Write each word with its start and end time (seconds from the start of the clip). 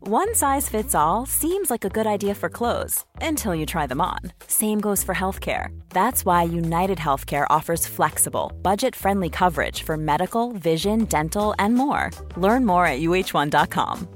One 0.00 0.34
size 0.34 0.68
fits 0.68 0.94
all 0.94 1.26
seems 1.26 1.70
like 1.70 1.84
a 1.84 1.90
good 1.90 2.06
idea 2.06 2.34
for 2.34 2.48
clothes 2.48 3.04
until 3.20 3.54
you 3.54 3.66
try 3.66 3.86
them 3.86 4.00
on. 4.00 4.18
Same 4.46 4.80
goes 4.80 5.04
for 5.04 5.14
healthcare. 5.14 5.68
That's 5.90 6.24
why 6.24 6.42
United 6.44 6.98
Healthcare 6.98 7.46
offers 7.50 7.86
flexible, 7.86 8.50
budget 8.62 8.96
friendly 8.96 9.28
coverage 9.28 9.82
for 9.82 9.96
medical, 9.96 10.52
vision, 10.52 11.04
dental, 11.04 11.54
and 11.58 11.74
more. 11.74 12.10
Learn 12.36 12.64
more 12.64 12.86
at 12.86 13.00
uh1.com. 13.00 14.08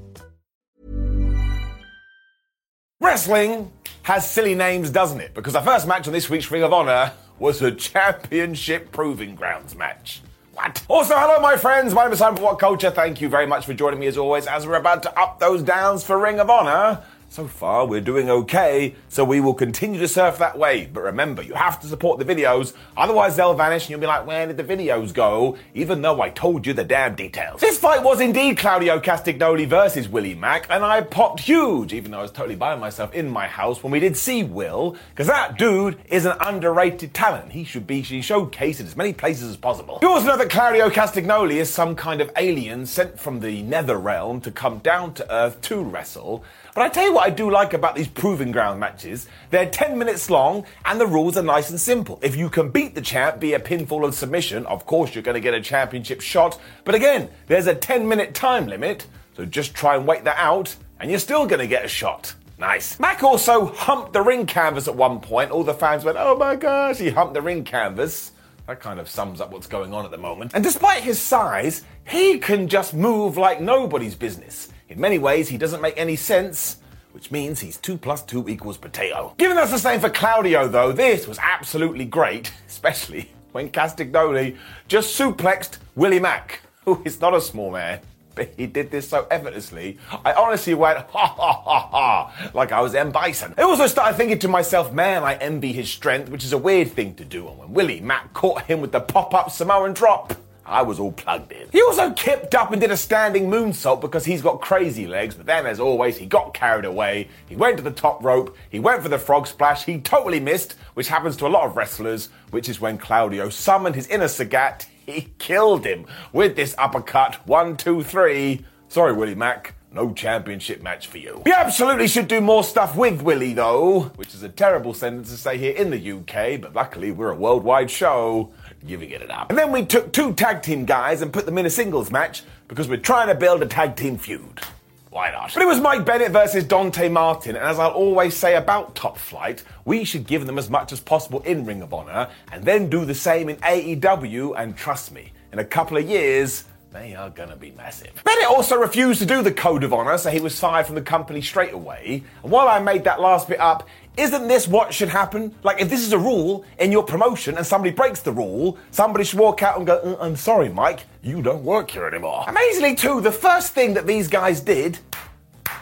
Wrestling 2.99 3.71
has 4.03 4.29
silly 4.29 4.55
names, 4.55 4.89
doesn't 4.89 5.21
it? 5.21 5.33
Because 5.33 5.53
the 5.53 5.61
first 5.61 5.87
match 5.87 6.07
on 6.07 6.13
this 6.13 6.29
week's 6.29 6.49
Ring 6.49 6.63
of 6.63 6.73
Honor 6.73 7.13
was 7.37 7.61
a 7.61 7.71
championship 7.71 8.91
proving 8.91 9.35
grounds 9.35 9.75
match. 9.75 10.21
What? 10.55 10.85
Also, 10.87 11.15
hello, 11.17 11.41
my 11.41 11.57
friends. 11.57 11.93
My 11.93 12.05
name 12.05 12.13
is 12.13 12.19
Simon 12.19 12.41
What 12.41 12.59
Culture. 12.59 12.89
Thank 12.89 13.19
you 13.19 13.27
very 13.27 13.45
much 13.45 13.65
for 13.65 13.73
joining 13.73 13.99
me 13.99 14.07
as 14.07 14.17
always 14.17 14.47
as 14.47 14.65
we're 14.65 14.75
about 14.75 15.03
to 15.03 15.19
up 15.19 15.37
those 15.37 15.61
downs 15.61 16.05
for 16.05 16.17
Ring 16.17 16.39
of 16.39 16.49
Honor. 16.49 17.03
So 17.35 17.47
far, 17.47 17.85
we're 17.85 17.99
doing 17.99 18.29
okay, 18.29 18.95
so 19.09 19.25
we 19.25 19.41
will 19.41 19.53
continue 19.53 19.99
to 19.99 20.07
surf 20.07 20.37
that 20.37 20.57
wave. 20.57 20.93
But 20.93 21.03
remember, 21.03 21.41
you 21.41 21.53
have 21.53 21.81
to 21.81 21.87
support 21.87 22.17
the 22.17 22.23
videos, 22.23 22.71
otherwise 22.95 23.35
they'll 23.35 23.53
vanish 23.53 23.83
and 23.83 23.89
you'll 23.89 23.99
be 23.99 24.07
like, 24.07 24.25
where 24.25 24.47
did 24.47 24.55
the 24.55 24.63
videos 24.63 25.13
go? 25.13 25.57
Even 25.73 26.01
though 26.01 26.21
I 26.21 26.29
told 26.29 26.65
you 26.65 26.71
the 26.71 26.85
damn 26.85 27.13
details. 27.13 27.59
This 27.59 27.77
fight 27.77 28.01
was 28.03 28.21
indeed 28.21 28.57
Claudio 28.57 29.01
Castagnoli 29.01 29.67
versus 29.67 30.07
Willie 30.07 30.33
Mack, 30.33 30.67
and 30.69 30.81
I 30.81 31.01
popped 31.01 31.41
huge, 31.41 31.91
even 31.91 32.11
though 32.11 32.19
I 32.19 32.21
was 32.21 32.31
totally 32.31 32.55
by 32.55 32.73
myself 32.77 33.13
in 33.13 33.29
my 33.29 33.47
house 33.47 33.83
when 33.83 33.91
we 33.91 33.99
did 33.99 34.15
see 34.15 34.43
Will, 34.43 34.95
because 35.09 35.27
that 35.27 35.57
dude 35.57 35.97
is 36.07 36.25
an 36.25 36.37
underrated 36.39 37.13
talent. 37.13 37.51
He 37.51 37.65
should 37.65 37.85
be 37.85 38.01
showcased 38.01 38.79
in 38.79 38.85
as 38.85 38.95
many 38.95 39.11
places 39.11 39.49
as 39.49 39.57
possible. 39.57 39.99
You 40.01 40.07
also 40.07 40.27
know 40.27 40.37
that 40.37 40.49
Claudio 40.49 40.89
Castagnoli 40.89 41.55
is 41.55 41.69
some 41.69 41.97
kind 41.97 42.21
of 42.21 42.31
alien 42.37 42.85
sent 42.85 43.19
from 43.19 43.41
the 43.41 43.61
nether 43.63 43.97
realm 43.97 44.39
to 44.39 44.51
come 44.51 44.79
down 44.79 45.13
to 45.15 45.29
Earth 45.29 45.59
to 45.63 45.83
wrestle. 45.83 46.45
But 46.73 46.83
I 46.83 46.89
tell 46.89 47.05
you 47.05 47.13
what 47.13 47.24
I 47.25 47.31
do 47.31 47.49
like 47.49 47.73
about 47.73 47.95
these 47.95 48.07
proving 48.07 48.51
ground 48.51 48.79
matches. 48.79 49.27
They're 49.49 49.67
10 49.67 49.97
minutes 49.97 50.29
long 50.29 50.63
and 50.85 51.01
the 51.01 51.07
rules 51.07 51.37
are 51.37 51.41
nice 51.41 51.71
and 51.71 51.81
simple. 51.81 52.19
If 52.21 52.35
you 52.35 52.51
can 52.51 52.69
beat 52.69 52.93
the 52.93 53.01
champ 53.01 53.41
via 53.41 53.59
pinfall 53.59 54.05
and 54.05 54.13
submission, 54.13 54.63
of 54.67 54.85
course 54.85 55.15
you're 55.15 55.23
going 55.23 55.33
to 55.33 55.41
get 55.41 55.55
a 55.55 55.59
championship 55.59 56.21
shot. 56.21 56.61
But 56.83 56.93
again, 56.93 57.31
there's 57.47 57.65
a 57.65 57.73
10 57.73 58.07
minute 58.07 58.35
time 58.35 58.67
limit, 58.67 59.07
so 59.35 59.43
just 59.43 59.73
try 59.73 59.95
and 59.95 60.05
wait 60.05 60.23
that 60.25 60.37
out 60.37 60.75
and 60.99 61.09
you're 61.09 61.19
still 61.19 61.47
going 61.47 61.61
to 61.61 61.65
get 61.65 61.83
a 61.83 61.87
shot. 61.87 62.35
Nice. 62.59 62.99
Mack 62.99 63.23
also 63.23 63.65
humped 63.65 64.13
the 64.13 64.21
ring 64.21 64.45
canvas 64.45 64.87
at 64.87 64.95
one 64.95 65.19
point. 65.19 65.49
All 65.49 65.63
the 65.63 65.73
fans 65.73 66.05
went, 66.05 66.19
oh 66.19 66.37
my 66.37 66.55
gosh, 66.55 66.99
he 66.99 67.09
humped 67.09 67.33
the 67.33 67.41
ring 67.41 67.63
canvas. 67.63 68.33
That 68.67 68.79
kind 68.79 68.99
of 68.99 69.09
sums 69.09 69.41
up 69.41 69.51
what's 69.51 69.65
going 69.65 69.95
on 69.95 70.05
at 70.05 70.11
the 70.11 70.19
moment. 70.19 70.51
And 70.53 70.63
despite 70.63 71.01
his 71.01 71.19
size, 71.19 71.81
he 72.07 72.37
can 72.37 72.67
just 72.67 72.93
move 72.93 73.35
like 73.35 73.61
nobody's 73.61 74.13
business. 74.13 74.69
In 74.89 74.99
many 74.99 75.17
ways, 75.17 75.49
he 75.49 75.57
doesn't 75.57 75.81
make 75.81 75.97
any 75.97 76.15
sense, 76.15 76.77
which 77.15 77.31
means 77.31 77.61
he's 77.61 77.77
2 77.77 77.97
plus 77.97 78.21
2 78.23 78.49
equals 78.49 78.75
potato. 78.77 79.33
Given 79.37 79.55
that's 79.55 79.71
the 79.71 79.79
same 79.79 80.01
for 80.01 80.09
Claudio, 80.09 80.67
though, 80.67 80.91
this 80.91 81.27
was 81.27 81.39
absolutely 81.41 82.03
great, 82.03 82.51
especially 82.67 83.31
when 83.53 83.69
Castagnoli 83.69 84.57
just 84.89 85.17
suplexed 85.17 85.77
Willie 85.95 86.19
Mack, 86.19 86.59
who 86.83 87.01
is 87.05 87.21
not 87.21 87.33
a 87.33 87.39
small 87.39 87.71
man. 87.71 88.01
But 88.35 88.53
he 88.57 88.67
did 88.67 88.91
this 88.91 89.07
so 89.07 89.25
effortlessly, 89.31 89.97
I 90.25 90.33
honestly 90.33 90.73
went, 90.73 90.97
ha 90.97 91.25
ha 91.25 91.53
ha 91.53 91.87
ha, 91.87 92.51
like 92.53 92.73
I 92.73 92.81
was 92.81 92.93
M. 92.93 93.11
Bison. 93.11 93.53
I 93.57 93.61
also 93.61 93.87
started 93.87 94.17
thinking 94.17 94.39
to 94.39 94.49
myself, 94.49 94.91
man, 94.91 95.23
I 95.23 95.35
envy 95.35 95.71
his 95.71 95.89
strength, 95.89 96.27
which 96.27 96.43
is 96.43 96.51
a 96.51 96.57
weird 96.57 96.91
thing 96.91 97.15
to 97.15 97.23
do. 97.23 97.47
And 97.47 97.57
when 97.57 97.73
Willie 97.73 98.01
Mack 98.01 98.33
caught 98.33 98.63
him 98.65 98.81
with 98.81 98.91
the 98.91 98.99
pop 98.99 99.33
up 99.33 99.51
Samoan 99.51 99.93
drop, 99.93 100.33
I 100.65 100.81
was 100.81 100.99
all 100.99 101.11
plugged 101.11 101.51
in. 101.51 101.69
He 101.71 101.81
also 101.81 102.11
kipped 102.11 102.55
up 102.55 102.71
and 102.71 102.81
did 102.81 102.91
a 102.91 102.97
standing 102.97 103.49
moonsault 103.49 104.01
because 104.01 104.25
he's 104.25 104.41
got 104.41 104.61
crazy 104.61 105.05
legs, 105.05 105.35
but 105.35 105.45
then, 105.45 105.65
as 105.65 105.79
always, 105.79 106.17
he 106.17 106.25
got 106.25 106.53
carried 106.53 106.85
away. 106.85 107.29
He 107.47 107.55
went 107.55 107.77
to 107.77 107.83
the 107.83 107.91
top 107.91 108.23
rope, 108.23 108.57
he 108.69 108.79
went 108.79 109.03
for 109.03 109.09
the 109.09 109.19
frog 109.19 109.45
splash, 109.45 109.85
he 109.85 109.99
totally 109.99 110.39
missed, 110.39 110.75
which 110.95 111.07
happens 111.07 111.37
to 111.37 111.47
a 111.47 111.49
lot 111.49 111.65
of 111.65 111.77
wrestlers, 111.77 112.29
which 112.49 112.67
is 112.67 112.81
when 112.81 112.97
Claudio 112.97 113.49
summoned 113.49 113.95
his 113.95 114.07
inner 114.07 114.25
Sagat. 114.25 114.87
He 115.05 115.27
killed 115.37 115.85
him 115.85 116.07
with 116.33 116.55
this 116.55 116.73
uppercut. 116.79 117.35
One, 117.47 117.77
two, 117.77 118.01
three. 118.01 118.65
Sorry, 118.87 119.13
Willie 119.13 119.35
Mack. 119.35 119.75
No 119.91 120.13
championship 120.13 120.81
match 120.81 121.05
for 121.07 121.19
you. 121.19 121.43
We 121.45 121.53
absolutely 121.53 122.07
should 122.07 122.27
do 122.27 122.41
more 122.41 122.63
stuff 122.63 122.97
with 122.97 123.21
Willie, 123.21 123.53
though, 123.53 124.11
which 124.15 124.33
is 124.33 124.41
a 124.41 124.49
terrible 124.49 124.93
sentence 124.95 125.29
to 125.29 125.37
say 125.37 125.57
here 125.57 125.73
in 125.73 125.91
the 125.91 126.11
UK, 126.11 126.59
but 126.59 126.73
luckily 126.73 127.11
we're 127.11 127.29
a 127.29 127.35
worldwide 127.35 127.89
show 127.89 128.51
giving 128.85 129.09
it 129.09 129.21
an 129.21 129.31
up. 129.31 129.49
And 129.49 129.57
then 129.57 129.71
we 129.71 129.85
took 129.85 130.11
two 130.11 130.33
tag 130.33 130.61
team 130.61 130.85
guys 130.85 131.21
and 131.21 131.33
put 131.33 131.45
them 131.45 131.57
in 131.57 131.65
a 131.65 131.69
singles 131.69 132.11
match 132.11 132.43
because 132.67 132.87
we're 132.87 132.97
trying 132.97 133.27
to 133.27 133.35
build 133.35 133.61
a 133.61 133.65
tag 133.65 133.95
team 133.95 134.17
feud. 134.17 134.61
Why 135.09 135.31
not? 135.31 135.53
But 135.53 135.63
it 135.63 135.67
was 135.67 135.79
Mike 135.79 136.05
Bennett 136.05 136.31
versus 136.31 136.65
Dante 136.65 137.07
Martin, 137.07 137.55
and 137.55 137.63
as 137.63 137.79
I'll 137.79 137.91
always 137.91 138.35
say 138.35 138.55
about 138.55 138.95
Top 138.95 139.17
Flight, 139.17 139.63
we 139.85 140.03
should 140.03 140.27
give 140.27 140.45
them 140.45 140.57
as 140.57 140.69
much 140.69 140.91
as 140.91 140.99
possible 140.99 141.39
in 141.43 141.65
Ring 141.65 141.81
of 141.81 141.93
Honor, 141.93 142.27
and 142.51 142.65
then 142.65 142.89
do 142.89 143.05
the 143.05 143.15
same 143.15 143.47
in 143.47 143.55
AEW, 143.57 144.55
and 144.57 144.75
trust 144.75 145.13
me, 145.13 145.31
in 145.53 145.59
a 145.59 145.63
couple 145.63 145.95
of 145.95 146.09
years, 146.09 146.65
they 146.91 147.15
are 147.15 147.29
gonna 147.29 147.55
be 147.55 147.71
massive. 147.71 148.11
Bennett 148.25 148.47
also 148.47 148.75
refused 148.75 149.21
to 149.21 149.25
do 149.25 149.41
the 149.41 149.53
Code 149.53 149.85
of 149.85 149.93
Honor, 149.93 150.17
so 150.17 150.29
he 150.29 150.41
was 150.41 150.59
fired 150.59 150.85
from 150.85 150.95
the 150.95 151.01
company 151.01 151.41
straight 151.41 151.73
away. 151.73 152.23
And 152.43 152.51
while 152.51 152.67
I 152.67 152.79
made 152.79 153.05
that 153.05 153.21
last 153.21 153.47
bit 153.47 153.61
up, 153.61 153.87
isn't 154.17 154.47
this 154.47 154.67
what 154.67 154.93
should 154.93 155.09
happen? 155.09 155.53
Like, 155.63 155.81
if 155.81 155.89
this 155.89 156.01
is 156.01 156.13
a 156.13 156.17
rule 156.17 156.65
in 156.79 156.91
your 156.91 157.03
promotion 157.03 157.57
and 157.57 157.65
somebody 157.65 157.93
breaks 157.93 158.21
the 158.21 158.31
rule, 158.31 158.77
somebody 158.91 159.23
should 159.23 159.39
walk 159.39 159.61
out 159.63 159.77
and 159.77 159.85
go, 159.85 159.95
uh, 159.97 160.23
I'm 160.23 160.35
sorry, 160.35 160.69
Mike, 160.69 161.05
you 161.21 161.41
don't 161.41 161.63
work 161.63 161.91
here 161.91 162.05
anymore. 162.05 162.45
Amazingly, 162.47 162.95
too, 162.95 163.21
the 163.21 163.31
first 163.31 163.73
thing 163.73 163.93
that 163.93 164.07
these 164.07 164.27
guys 164.27 164.61
did 164.61 164.99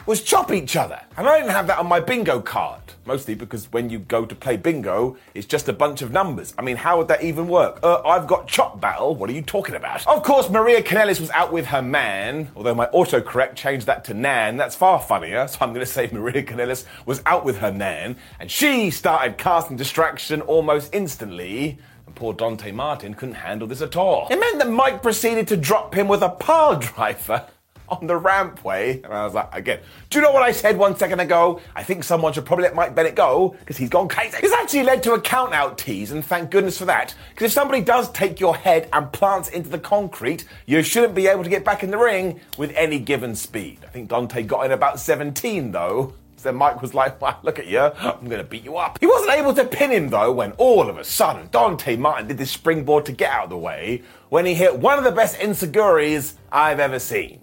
was 0.06 0.22
chop 0.22 0.52
each 0.52 0.76
other. 0.76 1.00
And 1.16 1.28
I 1.28 1.38
didn't 1.38 1.52
have 1.52 1.66
that 1.68 1.78
on 1.78 1.86
my 1.86 2.00
bingo 2.00 2.40
card. 2.40 2.80
Mostly 3.06 3.34
because 3.34 3.70
when 3.72 3.90
you 3.90 3.98
go 3.98 4.24
to 4.24 4.34
play 4.34 4.56
bingo, 4.56 5.16
it's 5.34 5.46
just 5.46 5.68
a 5.68 5.72
bunch 5.72 6.00
of 6.00 6.10
numbers. 6.10 6.54
I 6.56 6.62
mean, 6.62 6.76
how 6.76 6.96
would 6.98 7.08
that 7.08 7.22
even 7.22 7.48
work? 7.48 7.80
Uh, 7.82 8.00
I've 8.02 8.26
got 8.26 8.48
chop 8.48 8.80
battle. 8.80 9.14
What 9.14 9.28
are 9.28 9.34
you 9.34 9.42
talking 9.42 9.74
about? 9.74 10.06
Of 10.06 10.22
course, 10.22 10.48
Maria 10.48 10.82
Kanellis 10.82 11.20
was 11.20 11.30
out 11.30 11.52
with 11.52 11.66
her 11.66 11.82
man, 11.82 12.50
although 12.56 12.74
my 12.74 12.86
autocorrect 12.86 13.56
changed 13.56 13.86
that 13.86 14.04
to 14.06 14.14
Nan. 14.14 14.56
That's 14.56 14.74
far 14.74 15.00
funnier, 15.00 15.46
so 15.48 15.58
I'm 15.60 15.74
going 15.74 15.84
to 15.84 15.90
say 15.90 16.08
Maria 16.12 16.42
Kanellis 16.42 16.86
was 17.04 17.22
out 17.26 17.44
with 17.44 17.58
her 17.58 17.70
Nan, 17.70 18.16
and 18.40 18.50
she 18.50 18.90
started 18.90 19.36
casting 19.36 19.76
distraction 19.76 20.40
almost 20.42 20.94
instantly. 20.94 21.78
And 22.06 22.14
poor 22.14 22.32
Dante 22.32 22.72
Martin 22.72 23.14
couldn't 23.14 23.36
handle 23.36 23.68
this 23.68 23.82
at 23.82 23.96
all. 23.96 24.28
It 24.30 24.38
meant 24.38 24.58
that 24.58 24.70
Mike 24.70 25.02
proceeded 25.02 25.48
to 25.48 25.56
drop 25.56 25.94
him 25.94 26.08
with 26.08 26.22
a 26.22 26.28
pile 26.30 26.76
driver 26.78 27.46
on 27.88 28.06
the 28.06 28.18
rampway. 28.18 29.02
And 29.04 29.12
I 29.12 29.24
was 29.24 29.34
like, 29.34 29.48
again, 29.52 29.80
do 30.10 30.18
you 30.18 30.24
know 30.24 30.32
what 30.32 30.42
I 30.42 30.52
said 30.52 30.76
one 30.76 30.96
second 30.96 31.20
ago? 31.20 31.60
I 31.74 31.82
think 31.82 32.04
someone 32.04 32.32
should 32.32 32.44
probably 32.44 32.64
let 32.64 32.74
Mike 32.74 32.94
Bennett 32.94 33.14
go 33.14 33.56
because 33.60 33.76
he's 33.76 33.88
gone 33.90 34.08
crazy. 34.08 34.36
This 34.40 34.52
actually 34.52 34.84
led 34.84 35.02
to 35.04 35.12
a 35.12 35.20
count 35.20 35.52
out 35.52 35.78
tease, 35.78 36.12
and 36.12 36.24
thank 36.24 36.50
goodness 36.50 36.78
for 36.78 36.86
that. 36.86 37.14
Because 37.30 37.46
if 37.46 37.52
somebody 37.52 37.82
does 37.82 38.10
take 38.12 38.40
your 38.40 38.56
head 38.56 38.88
and 38.92 39.12
plants 39.12 39.48
into 39.48 39.68
the 39.68 39.78
concrete, 39.78 40.44
you 40.66 40.82
shouldn't 40.82 41.14
be 41.14 41.26
able 41.26 41.44
to 41.44 41.50
get 41.50 41.64
back 41.64 41.82
in 41.82 41.90
the 41.90 41.98
ring 41.98 42.40
with 42.58 42.72
any 42.74 42.98
given 42.98 43.34
speed. 43.34 43.78
I 43.84 43.88
think 43.88 44.08
Dante 44.08 44.42
got 44.42 44.64
in 44.66 44.72
about 44.72 45.00
17 45.00 45.72
though. 45.72 46.14
So 46.36 46.52
Mike 46.52 46.82
was 46.82 46.92
like, 46.92 47.22
well, 47.22 47.38
look 47.42 47.58
at 47.58 47.68
you, 47.68 47.80
I'm 47.80 48.28
gonna 48.28 48.44
beat 48.44 48.64
you 48.64 48.76
up. 48.76 48.98
He 49.00 49.06
wasn't 49.06 49.32
able 49.32 49.54
to 49.54 49.64
pin 49.64 49.90
him 49.90 50.10
though 50.10 50.30
when 50.30 50.52
all 50.52 50.90
of 50.90 50.98
a 50.98 51.04
sudden 51.04 51.48
Dante 51.50 51.96
Martin 51.96 52.28
did 52.28 52.36
this 52.36 52.50
springboard 52.50 53.06
to 53.06 53.12
get 53.12 53.30
out 53.30 53.44
of 53.44 53.50
the 53.50 53.56
way 53.56 54.02
when 54.28 54.44
he 54.44 54.52
hit 54.52 54.78
one 54.78 54.98
of 54.98 55.04
the 55.04 55.10
best 55.10 55.40
insecurities 55.40 56.34
I've 56.52 56.80
ever 56.80 56.98
seen. 56.98 57.40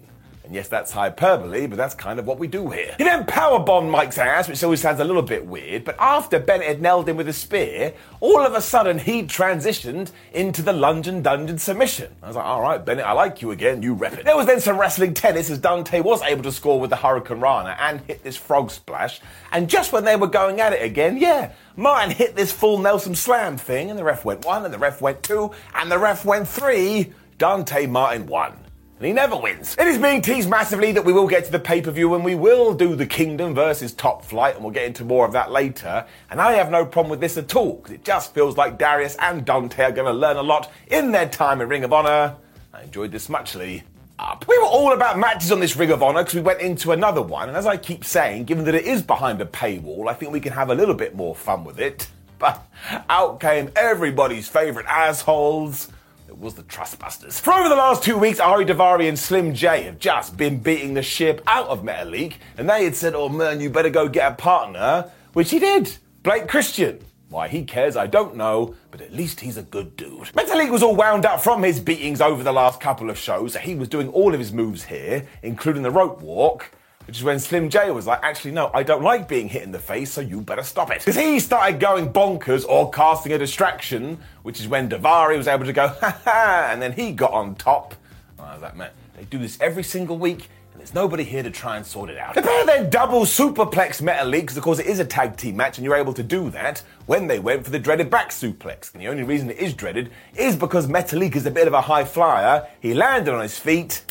And 0.52 0.56
yes, 0.58 0.68
that's 0.68 0.92
hyperbole, 0.92 1.66
but 1.66 1.78
that's 1.78 1.94
kind 1.94 2.18
of 2.18 2.26
what 2.26 2.38
we 2.38 2.46
do 2.46 2.68
here. 2.68 2.94
He 2.98 3.04
then 3.04 3.24
powerbombed 3.24 3.88
Mike's 3.88 4.18
ass, 4.18 4.50
which 4.50 4.62
always 4.62 4.82
sounds 4.82 5.00
a 5.00 5.04
little 5.04 5.22
bit 5.22 5.46
weird, 5.46 5.82
but 5.82 5.96
after 5.98 6.38
Bennett 6.38 6.68
had 6.68 6.82
nailed 6.82 7.08
him 7.08 7.16
with 7.16 7.26
a 7.26 7.32
spear, 7.32 7.94
all 8.20 8.44
of 8.44 8.52
a 8.52 8.60
sudden 8.60 8.98
he 8.98 9.22
transitioned 9.22 10.10
into 10.34 10.60
the 10.60 10.74
London 10.74 11.22
Dungeon 11.22 11.56
submission. 11.56 12.14
I 12.22 12.26
was 12.26 12.36
like, 12.36 12.44
alright, 12.44 12.84
Bennett, 12.84 13.06
I 13.06 13.12
like 13.12 13.40
you 13.40 13.50
again, 13.50 13.82
you 13.82 13.94
rep 13.94 14.12
it. 14.12 14.26
There 14.26 14.36
was 14.36 14.44
then 14.44 14.60
some 14.60 14.78
wrestling 14.78 15.14
tennis 15.14 15.48
as 15.48 15.58
Dante 15.58 16.02
was 16.02 16.20
able 16.20 16.42
to 16.42 16.52
score 16.52 16.78
with 16.78 16.90
the 16.90 16.96
Hurricanrana 16.96 17.74
and 17.80 18.02
hit 18.02 18.22
this 18.22 18.36
frog 18.36 18.70
splash. 18.70 19.22
And 19.52 19.70
just 19.70 19.90
when 19.90 20.04
they 20.04 20.16
were 20.16 20.26
going 20.26 20.60
at 20.60 20.74
it 20.74 20.82
again, 20.82 21.16
yeah, 21.16 21.52
Martin 21.76 22.10
hit 22.10 22.36
this 22.36 22.52
full 22.52 22.76
Nelson 22.76 23.14
slam 23.14 23.56
thing, 23.56 23.88
and 23.88 23.98
the 23.98 24.04
ref 24.04 24.26
went 24.26 24.44
one, 24.44 24.66
and 24.66 24.74
the 24.74 24.78
ref 24.78 25.00
went 25.00 25.22
two, 25.22 25.50
and 25.74 25.90
the 25.90 25.98
ref 25.98 26.26
went 26.26 26.46
three. 26.46 27.14
Dante 27.38 27.86
Martin 27.86 28.26
won. 28.26 28.61
And 29.02 29.08
he 29.08 29.12
never 29.12 29.36
wins. 29.36 29.74
It 29.80 29.88
is 29.88 29.98
being 29.98 30.22
teased 30.22 30.48
massively 30.48 30.92
that 30.92 31.04
we 31.04 31.12
will 31.12 31.26
get 31.26 31.44
to 31.46 31.50
the 31.50 31.58
pay 31.58 31.82
per 31.82 31.90
view 31.90 32.14
and 32.14 32.24
we 32.24 32.36
will 32.36 32.72
do 32.72 32.94
the 32.94 33.04
Kingdom 33.04 33.52
versus 33.52 33.92
Top 33.92 34.24
Flight, 34.24 34.54
and 34.54 34.62
we'll 34.62 34.72
get 34.72 34.84
into 34.84 35.04
more 35.04 35.26
of 35.26 35.32
that 35.32 35.50
later. 35.50 36.06
And 36.30 36.40
I 36.40 36.52
have 36.52 36.70
no 36.70 36.86
problem 36.86 37.10
with 37.10 37.20
this 37.20 37.36
at 37.36 37.56
all, 37.56 37.78
because 37.78 37.94
it 37.94 38.04
just 38.04 38.32
feels 38.32 38.56
like 38.56 38.78
Darius 38.78 39.16
and 39.16 39.44
Dante 39.44 39.82
are 39.82 39.90
going 39.90 40.06
to 40.06 40.12
learn 40.12 40.36
a 40.36 40.42
lot 40.42 40.70
in 40.86 41.10
their 41.10 41.28
time 41.28 41.60
in 41.60 41.68
Ring 41.68 41.82
of 41.82 41.92
Honor. 41.92 42.36
I 42.72 42.82
enjoyed 42.82 43.10
this 43.10 43.28
muchly. 43.28 43.82
Up. 44.20 44.44
We 44.46 44.56
were 44.58 44.66
all 44.66 44.92
about 44.92 45.18
matches 45.18 45.50
on 45.50 45.58
this 45.58 45.76
Ring 45.76 45.90
of 45.90 46.00
Honor 46.00 46.20
because 46.20 46.36
we 46.36 46.42
went 46.42 46.60
into 46.60 46.92
another 46.92 47.22
one, 47.22 47.48
and 47.48 47.58
as 47.58 47.66
I 47.66 47.76
keep 47.76 48.04
saying, 48.04 48.44
given 48.44 48.64
that 48.66 48.74
it 48.76 48.84
is 48.84 49.02
behind 49.02 49.40
a 49.40 49.46
paywall, 49.46 50.08
I 50.08 50.14
think 50.14 50.30
we 50.30 50.38
can 50.38 50.52
have 50.52 50.70
a 50.70 50.76
little 50.76 50.94
bit 50.94 51.16
more 51.16 51.34
fun 51.34 51.64
with 51.64 51.80
it. 51.80 52.08
But 52.38 52.64
out 53.10 53.40
came 53.40 53.72
everybody's 53.74 54.46
favourite 54.46 54.86
assholes. 54.86 55.88
It 56.32 56.38
was 56.38 56.54
the 56.54 56.62
Trustbusters. 56.62 57.38
For 57.38 57.52
over 57.52 57.68
the 57.68 57.76
last 57.76 58.02
two 58.02 58.16
weeks, 58.16 58.40
Ari 58.40 58.64
Daivari 58.64 59.06
and 59.06 59.18
Slim 59.18 59.52
J 59.52 59.82
have 59.82 59.98
just 59.98 60.34
been 60.34 60.60
beating 60.60 60.94
the 60.94 61.02
ship 61.02 61.42
out 61.46 61.68
of 61.68 61.82
Metalik, 61.82 62.36
and 62.56 62.70
they 62.70 62.84
had 62.84 62.96
said, 62.96 63.14
oh 63.14 63.28
man, 63.28 63.60
you 63.60 63.68
better 63.68 63.90
go 63.90 64.08
get 64.08 64.32
a 64.32 64.34
partner, 64.34 65.10
which 65.34 65.50
he 65.50 65.58
did. 65.58 65.94
Blake 66.22 66.48
Christian. 66.48 67.00
Why 67.28 67.48
he 67.48 67.64
cares, 67.64 67.98
I 67.98 68.06
don't 68.06 68.34
know, 68.34 68.74
but 68.90 69.02
at 69.02 69.12
least 69.12 69.40
he's 69.40 69.58
a 69.58 69.62
good 69.62 69.94
dude. 69.94 70.28
Metalik 70.28 70.70
was 70.70 70.82
all 70.82 70.96
wound 70.96 71.26
up 71.26 71.42
from 71.42 71.62
his 71.62 71.78
beatings 71.78 72.22
over 72.22 72.42
the 72.42 72.52
last 72.52 72.80
couple 72.80 73.10
of 73.10 73.18
shows. 73.18 73.52
so 73.52 73.58
He 73.58 73.74
was 73.74 73.90
doing 73.90 74.08
all 74.08 74.32
of 74.32 74.40
his 74.40 74.54
moves 74.54 74.84
here, 74.84 75.26
including 75.42 75.82
the 75.82 75.90
rope 75.90 76.22
walk. 76.22 76.70
Which 77.06 77.18
is 77.18 77.24
when 77.24 77.38
Slim 77.38 77.68
J 77.68 77.90
was 77.90 78.06
like, 78.06 78.20
actually, 78.22 78.52
no, 78.52 78.70
I 78.72 78.82
don't 78.82 79.02
like 79.02 79.28
being 79.28 79.48
hit 79.48 79.62
in 79.62 79.72
the 79.72 79.78
face, 79.78 80.12
so 80.12 80.20
you 80.20 80.40
better 80.40 80.62
stop 80.62 80.90
it. 80.90 80.98
Because 80.98 81.16
he 81.16 81.40
started 81.40 81.80
going 81.80 82.12
bonkers 82.12 82.64
or 82.66 82.90
casting 82.90 83.32
a 83.32 83.38
distraction, 83.38 84.18
which 84.42 84.60
is 84.60 84.68
when 84.68 84.88
Daivari 84.88 85.36
was 85.36 85.48
able 85.48 85.64
to 85.64 85.72
go, 85.72 85.88
ha 85.88 86.20
ha, 86.24 86.68
and 86.70 86.80
then 86.80 86.92
he 86.92 87.12
got 87.12 87.32
on 87.32 87.54
top. 87.56 87.94
Oh, 88.38 88.44
I 88.44 88.56
was 88.56 88.90
they 89.16 89.24
do 89.24 89.38
this 89.38 89.58
every 89.60 89.84
single 89.84 90.18
week, 90.18 90.48
and 90.72 90.80
there's 90.80 90.94
nobody 90.94 91.22
here 91.22 91.42
to 91.42 91.50
try 91.50 91.76
and 91.76 91.84
sort 91.84 92.10
it 92.10 92.18
out. 92.18 92.34
The 92.34 92.42
pair 92.42 92.66
then 92.66 92.90
double 92.90 93.22
superplex 93.22 94.00
Meta 94.00 94.24
Metalik, 94.24 94.40
because 94.40 94.56
of 94.56 94.62
course 94.62 94.78
it 94.78 94.86
is 94.86 94.98
a 94.98 95.04
tag 95.04 95.36
team 95.36 95.56
match 95.56 95.78
and 95.78 95.84
you're 95.84 95.94
able 95.94 96.14
to 96.14 96.22
do 96.22 96.50
that 96.50 96.82
when 97.06 97.26
they 97.26 97.38
went 97.38 97.64
for 97.64 97.70
the 97.70 97.78
dreaded 97.78 98.10
back 98.10 98.30
suplex. 98.30 98.92
And 98.92 99.02
the 99.02 99.08
only 99.08 99.22
reason 99.22 99.50
it 99.50 99.58
is 99.58 99.74
dreaded 99.74 100.10
is 100.34 100.56
because 100.56 100.86
Metalik 100.86 101.36
is 101.36 101.46
a 101.46 101.50
bit 101.50 101.68
of 101.68 101.74
a 101.74 101.82
high 101.82 102.04
flyer. 102.04 102.66
He 102.80 102.94
landed 102.94 103.34
on 103.34 103.42
his 103.42 103.58
feet 103.58 104.02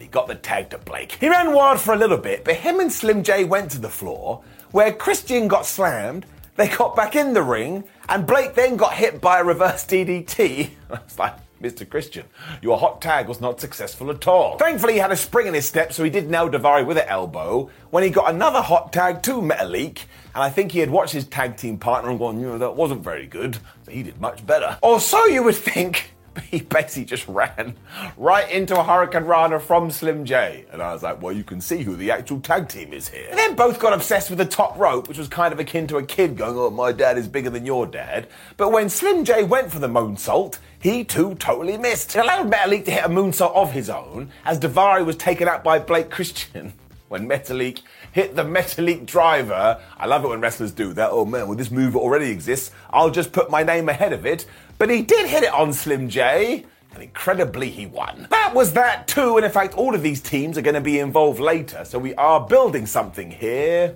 and 0.00 0.06
he 0.06 0.10
got 0.10 0.28
the 0.28 0.34
tag 0.34 0.70
to 0.70 0.78
Blake. 0.78 1.12
He 1.20 1.28
ran 1.28 1.52
wild 1.52 1.78
for 1.78 1.92
a 1.92 1.96
little 1.98 2.16
bit, 2.16 2.42
but 2.42 2.54
him 2.54 2.80
and 2.80 2.90
Slim 2.90 3.22
J 3.22 3.44
went 3.44 3.70
to 3.72 3.78
the 3.78 3.90
floor 3.90 4.42
where 4.70 4.94
Christian 4.94 5.46
got 5.46 5.66
slammed. 5.66 6.24
They 6.56 6.68
got 6.68 6.96
back 6.96 7.16
in 7.16 7.34
the 7.34 7.42
ring, 7.42 7.84
and 8.08 8.26
Blake 8.26 8.54
then 8.54 8.78
got 8.78 8.94
hit 8.94 9.20
by 9.20 9.40
a 9.40 9.44
reverse 9.44 9.84
DDT. 9.84 10.70
I 10.90 11.00
was 11.04 11.18
like, 11.18 11.34
Mr. 11.60 11.86
Christian, 11.86 12.24
your 12.62 12.78
hot 12.78 13.02
tag 13.02 13.28
was 13.28 13.42
not 13.42 13.60
successful 13.60 14.10
at 14.10 14.26
all. 14.26 14.56
Thankfully, 14.56 14.94
he 14.94 14.98
had 15.00 15.12
a 15.12 15.16
spring 15.16 15.46
in 15.46 15.52
his 15.52 15.68
step, 15.68 15.92
so 15.92 16.02
he 16.02 16.08
did 16.08 16.30
nail 16.30 16.48
Daivari 16.48 16.86
with 16.86 16.96
an 16.96 17.06
elbow 17.06 17.68
when 17.90 18.02
he 18.02 18.08
got 18.08 18.32
another 18.32 18.62
hot 18.62 18.94
tag 18.94 19.22
to 19.24 19.42
Metalik. 19.42 20.04
And 20.34 20.42
I 20.42 20.48
think 20.48 20.72
he 20.72 20.78
had 20.78 20.88
watched 20.88 21.12
his 21.12 21.26
tag 21.26 21.58
team 21.58 21.76
partner 21.76 22.08
and 22.08 22.18
gone, 22.18 22.40
you 22.40 22.46
know, 22.46 22.58
that 22.58 22.74
wasn't 22.74 23.04
very 23.04 23.26
good. 23.26 23.58
So 23.84 23.92
he 23.92 24.02
did 24.02 24.18
much 24.18 24.46
better. 24.46 24.78
Or 24.80 24.98
so 24.98 25.26
you 25.26 25.42
would 25.42 25.56
think. 25.56 26.14
he 26.50 26.60
basically 26.60 27.04
just 27.04 27.26
ran 27.28 27.76
right 28.16 28.50
into 28.50 28.78
a 28.78 28.82
Hurricanrana 28.82 29.60
from 29.60 29.90
Slim 29.90 30.24
J. 30.24 30.64
And 30.72 30.82
I 30.82 30.92
was 30.92 31.02
like, 31.02 31.20
well, 31.22 31.32
you 31.32 31.44
can 31.44 31.60
see 31.60 31.82
who 31.82 31.96
the 31.96 32.10
actual 32.10 32.40
tag 32.40 32.68
team 32.68 32.92
is 32.92 33.08
here. 33.08 33.26
And 33.30 33.38
then 33.38 33.54
both 33.54 33.78
got 33.78 33.92
obsessed 33.92 34.30
with 34.30 34.38
the 34.38 34.44
top 34.44 34.78
rope, 34.78 35.08
which 35.08 35.18
was 35.18 35.28
kind 35.28 35.52
of 35.52 35.60
akin 35.60 35.86
to 35.88 35.96
a 35.96 36.02
kid 36.02 36.36
going, 36.36 36.56
oh, 36.56 36.70
my 36.70 36.92
dad 36.92 37.18
is 37.18 37.28
bigger 37.28 37.50
than 37.50 37.66
your 37.66 37.86
dad. 37.86 38.28
But 38.56 38.72
when 38.72 38.88
Slim 38.88 39.24
J 39.24 39.44
went 39.44 39.70
for 39.70 39.78
the 39.78 39.88
moonsault, 39.88 40.58
he 40.80 41.04
too 41.04 41.34
totally 41.34 41.76
missed. 41.76 42.16
It 42.16 42.20
allowed 42.20 42.50
Metalik 42.50 42.84
to 42.86 42.90
hit 42.90 43.04
a 43.04 43.08
moonsault 43.08 43.54
of 43.54 43.72
his 43.72 43.90
own, 43.90 44.30
as 44.44 44.58
Daivari 44.58 45.04
was 45.04 45.16
taken 45.16 45.48
out 45.48 45.62
by 45.62 45.78
Blake 45.78 46.10
Christian. 46.10 46.72
When 47.10 47.28
Metalik 47.28 47.80
hit 48.12 48.36
the 48.36 48.44
Metalik 48.44 49.06
driver. 49.06 49.80
I 49.96 50.06
love 50.06 50.24
it 50.24 50.28
when 50.28 50.40
wrestlers 50.40 50.72
do 50.72 50.92
that. 50.94 51.10
Oh 51.10 51.24
man, 51.24 51.48
well, 51.48 51.56
this 51.56 51.70
move 51.70 51.96
already 51.96 52.30
exists. 52.30 52.70
I'll 52.90 53.10
just 53.10 53.32
put 53.32 53.50
my 53.50 53.62
name 53.62 53.88
ahead 53.88 54.12
of 54.12 54.26
it. 54.26 54.46
But 54.80 54.88
he 54.88 55.02
did 55.02 55.28
hit 55.28 55.42
it 55.42 55.52
on 55.52 55.74
Slim 55.74 56.08
J. 56.08 56.64
And 56.94 57.02
incredibly, 57.02 57.68
he 57.68 57.84
won. 57.84 58.26
That 58.30 58.54
was 58.54 58.72
that 58.72 59.06
too, 59.06 59.36
and 59.36 59.44
in 59.44 59.52
fact, 59.52 59.74
all 59.74 59.94
of 59.94 60.02
these 60.02 60.22
teams 60.22 60.56
are 60.56 60.62
going 60.62 60.74
to 60.74 60.80
be 60.80 60.98
involved 60.98 61.38
later, 61.38 61.84
so 61.84 61.98
we 61.98 62.14
are 62.14 62.40
building 62.40 62.86
something 62.86 63.30
here. 63.30 63.94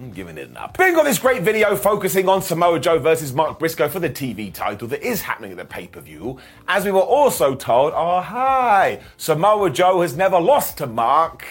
I'm 0.00 0.12
giving 0.12 0.38
it 0.38 0.48
an 0.48 0.56
up. 0.56 0.78
Being 0.78 0.96
on 0.96 1.04
this 1.04 1.18
great 1.18 1.42
video 1.42 1.76
focusing 1.76 2.26
on 2.26 2.40
Samoa 2.40 2.80
Joe 2.80 2.98
versus 2.98 3.34
Mark 3.34 3.58
Briscoe 3.58 3.88
for 3.90 4.00
the 4.00 4.08
TV 4.08 4.50
title 4.52 4.88
that 4.88 5.02
is 5.02 5.20
happening 5.20 5.50
at 5.50 5.58
the 5.58 5.64
pay 5.66 5.86
per 5.88 6.00
view, 6.00 6.40
as 6.66 6.86
we 6.86 6.90
were 6.90 7.00
also 7.00 7.54
told, 7.54 7.92
oh, 7.94 8.22
hi, 8.22 9.00
Samoa 9.18 9.68
Joe 9.68 10.00
has 10.00 10.16
never 10.16 10.40
lost 10.40 10.78
to 10.78 10.86
Mark 10.86 11.46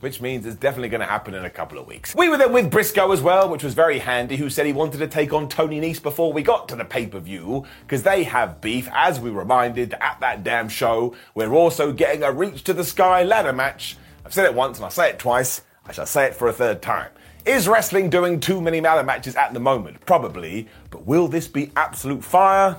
which 0.00 0.20
means 0.20 0.46
it's 0.46 0.56
definitely 0.56 0.88
going 0.88 1.00
to 1.00 1.06
happen 1.06 1.34
in 1.34 1.44
a 1.44 1.50
couple 1.50 1.78
of 1.78 1.86
weeks. 1.86 2.14
We 2.14 2.28
were 2.28 2.36
then 2.36 2.52
with 2.52 2.70
Briscoe 2.70 3.10
as 3.12 3.20
well, 3.20 3.48
which 3.48 3.64
was 3.64 3.74
very 3.74 3.98
handy, 3.98 4.36
who 4.36 4.48
said 4.50 4.66
he 4.66 4.72
wanted 4.72 4.98
to 4.98 5.08
take 5.08 5.32
on 5.32 5.48
Tony 5.48 5.80
Nese 5.80 6.02
before 6.02 6.32
we 6.32 6.42
got 6.42 6.68
to 6.68 6.76
the 6.76 6.84
pay 6.84 7.06
per 7.06 7.18
view, 7.18 7.66
because 7.82 8.02
they 8.02 8.24
have 8.24 8.60
beef, 8.60 8.88
as 8.92 9.18
we 9.18 9.30
reminded 9.30 9.94
at 9.94 10.18
that 10.20 10.44
damn 10.44 10.68
show. 10.68 11.14
We're 11.34 11.52
also 11.52 11.92
getting 11.92 12.22
a 12.22 12.32
reach 12.32 12.64
to 12.64 12.74
the 12.74 12.84
sky 12.84 13.22
ladder 13.24 13.52
match. 13.52 13.96
I've 14.24 14.34
said 14.34 14.44
it 14.44 14.54
once 14.54 14.78
and 14.78 14.84
I'll 14.84 14.90
say 14.90 15.10
it 15.10 15.18
twice. 15.18 15.62
I 15.86 15.92
shall 15.92 16.06
say 16.06 16.26
it 16.26 16.34
for 16.34 16.48
a 16.48 16.52
third 16.52 16.82
time. 16.82 17.10
Is 17.46 17.66
wrestling 17.66 18.10
doing 18.10 18.40
too 18.40 18.60
many 18.60 18.80
ladder 18.80 19.02
matches 19.02 19.34
at 19.34 19.54
the 19.54 19.60
moment? 19.60 20.04
Probably. 20.04 20.68
But 20.90 21.06
will 21.06 21.28
this 21.28 21.48
be 21.48 21.72
absolute 21.76 22.22
fire? 22.22 22.76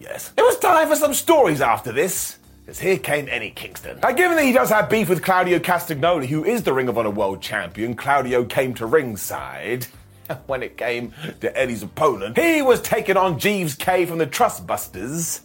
Yes. 0.00 0.32
It 0.36 0.42
was 0.42 0.58
time 0.58 0.88
for 0.88 0.96
some 0.96 1.14
stories 1.14 1.60
after 1.60 1.92
this. 1.92 2.37
Because 2.68 2.80
here 2.80 2.98
came 2.98 3.28
Eddie 3.30 3.48
Kingston. 3.48 3.98
Now, 4.02 4.12
given 4.12 4.36
that 4.36 4.44
he 4.44 4.52
does 4.52 4.68
have 4.68 4.90
beef 4.90 5.08
with 5.08 5.22
Claudio 5.22 5.58
Castagnoli, 5.58 6.26
who 6.26 6.44
is 6.44 6.64
the 6.64 6.74
Ring 6.74 6.90
of 6.90 6.98
Honor 6.98 7.08
World 7.08 7.40
Champion, 7.40 7.94
Claudio 7.94 8.44
came 8.44 8.74
to 8.74 8.84
ringside. 8.84 9.86
When 10.46 10.62
it 10.62 10.76
came 10.76 11.14
to 11.40 11.58
Eddie's 11.58 11.82
opponent, 11.82 12.36
he 12.36 12.60
was 12.60 12.82
taking 12.82 13.16
on 13.16 13.38
Jeeves 13.38 13.74
Kay 13.74 14.04
from 14.04 14.18
the 14.18 14.26
Trustbusters. 14.26 15.40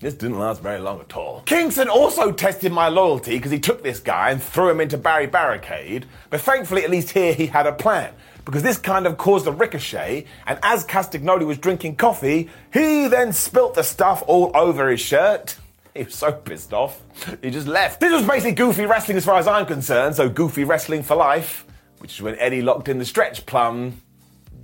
This 0.00 0.14
didn't 0.14 0.40
last 0.40 0.60
very 0.60 0.80
long 0.80 0.98
at 0.98 1.16
all. 1.16 1.42
Kingston 1.46 1.88
also 1.88 2.32
tested 2.32 2.72
my 2.72 2.88
loyalty 2.88 3.36
because 3.36 3.52
he 3.52 3.60
took 3.60 3.84
this 3.84 4.00
guy 4.00 4.32
and 4.32 4.42
threw 4.42 4.68
him 4.68 4.80
into 4.80 4.98
Barry 4.98 5.28
Barricade, 5.28 6.06
but 6.30 6.40
thankfully, 6.40 6.82
at 6.82 6.90
least 6.90 7.10
here, 7.10 7.32
he 7.32 7.46
had 7.46 7.68
a 7.68 7.72
plan. 7.72 8.12
Because 8.44 8.64
this 8.64 8.76
kind 8.76 9.06
of 9.06 9.18
caused 9.18 9.46
a 9.46 9.52
ricochet, 9.52 10.26
and 10.48 10.58
as 10.64 10.84
Castagnoli 10.84 11.46
was 11.46 11.58
drinking 11.58 11.94
coffee, 11.94 12.50
he 12.72 13.06
then 13.06 13.32
spilt 13.32 13.74
the 13.74 13.84
stuff 13.84 14.24
all 14.26 14.50
over 14.56 14.90
his 14.90 15.00
shirt. 15.00 15.54
He 16.00 16.04
was 16.04 16.14
so 16.14 16.32
pissed 16.32 16.72
off, 16.72 17.00
he 17.42 17.50
just 17.50 17.66
left. 17.66 18.00
This 18.00 18.12
was 18.12 18.26
basically 18.26 18.52
goofy 18.52 18.86
wrestling 18.86 19.16
as 19.16 19.24
far 19.24 19.38
as 19.38 19.48
I'm 19.48 19.66
concerned, 19.66 20.14
so 20.14 20.28
goofy 20.28 20.64
wrestling 20.64 21.02
for 21.02 21.16
life, 21.16 21.64
which 21.98 22.14
is 22.14 22.22
when 22.22 22.38
Eddie 22.38 22.62
locked 22.62 22.88
in 22.88 22.98
the 22.98 23.04
stretch 23.04 23.46
plum. 23.46 24.00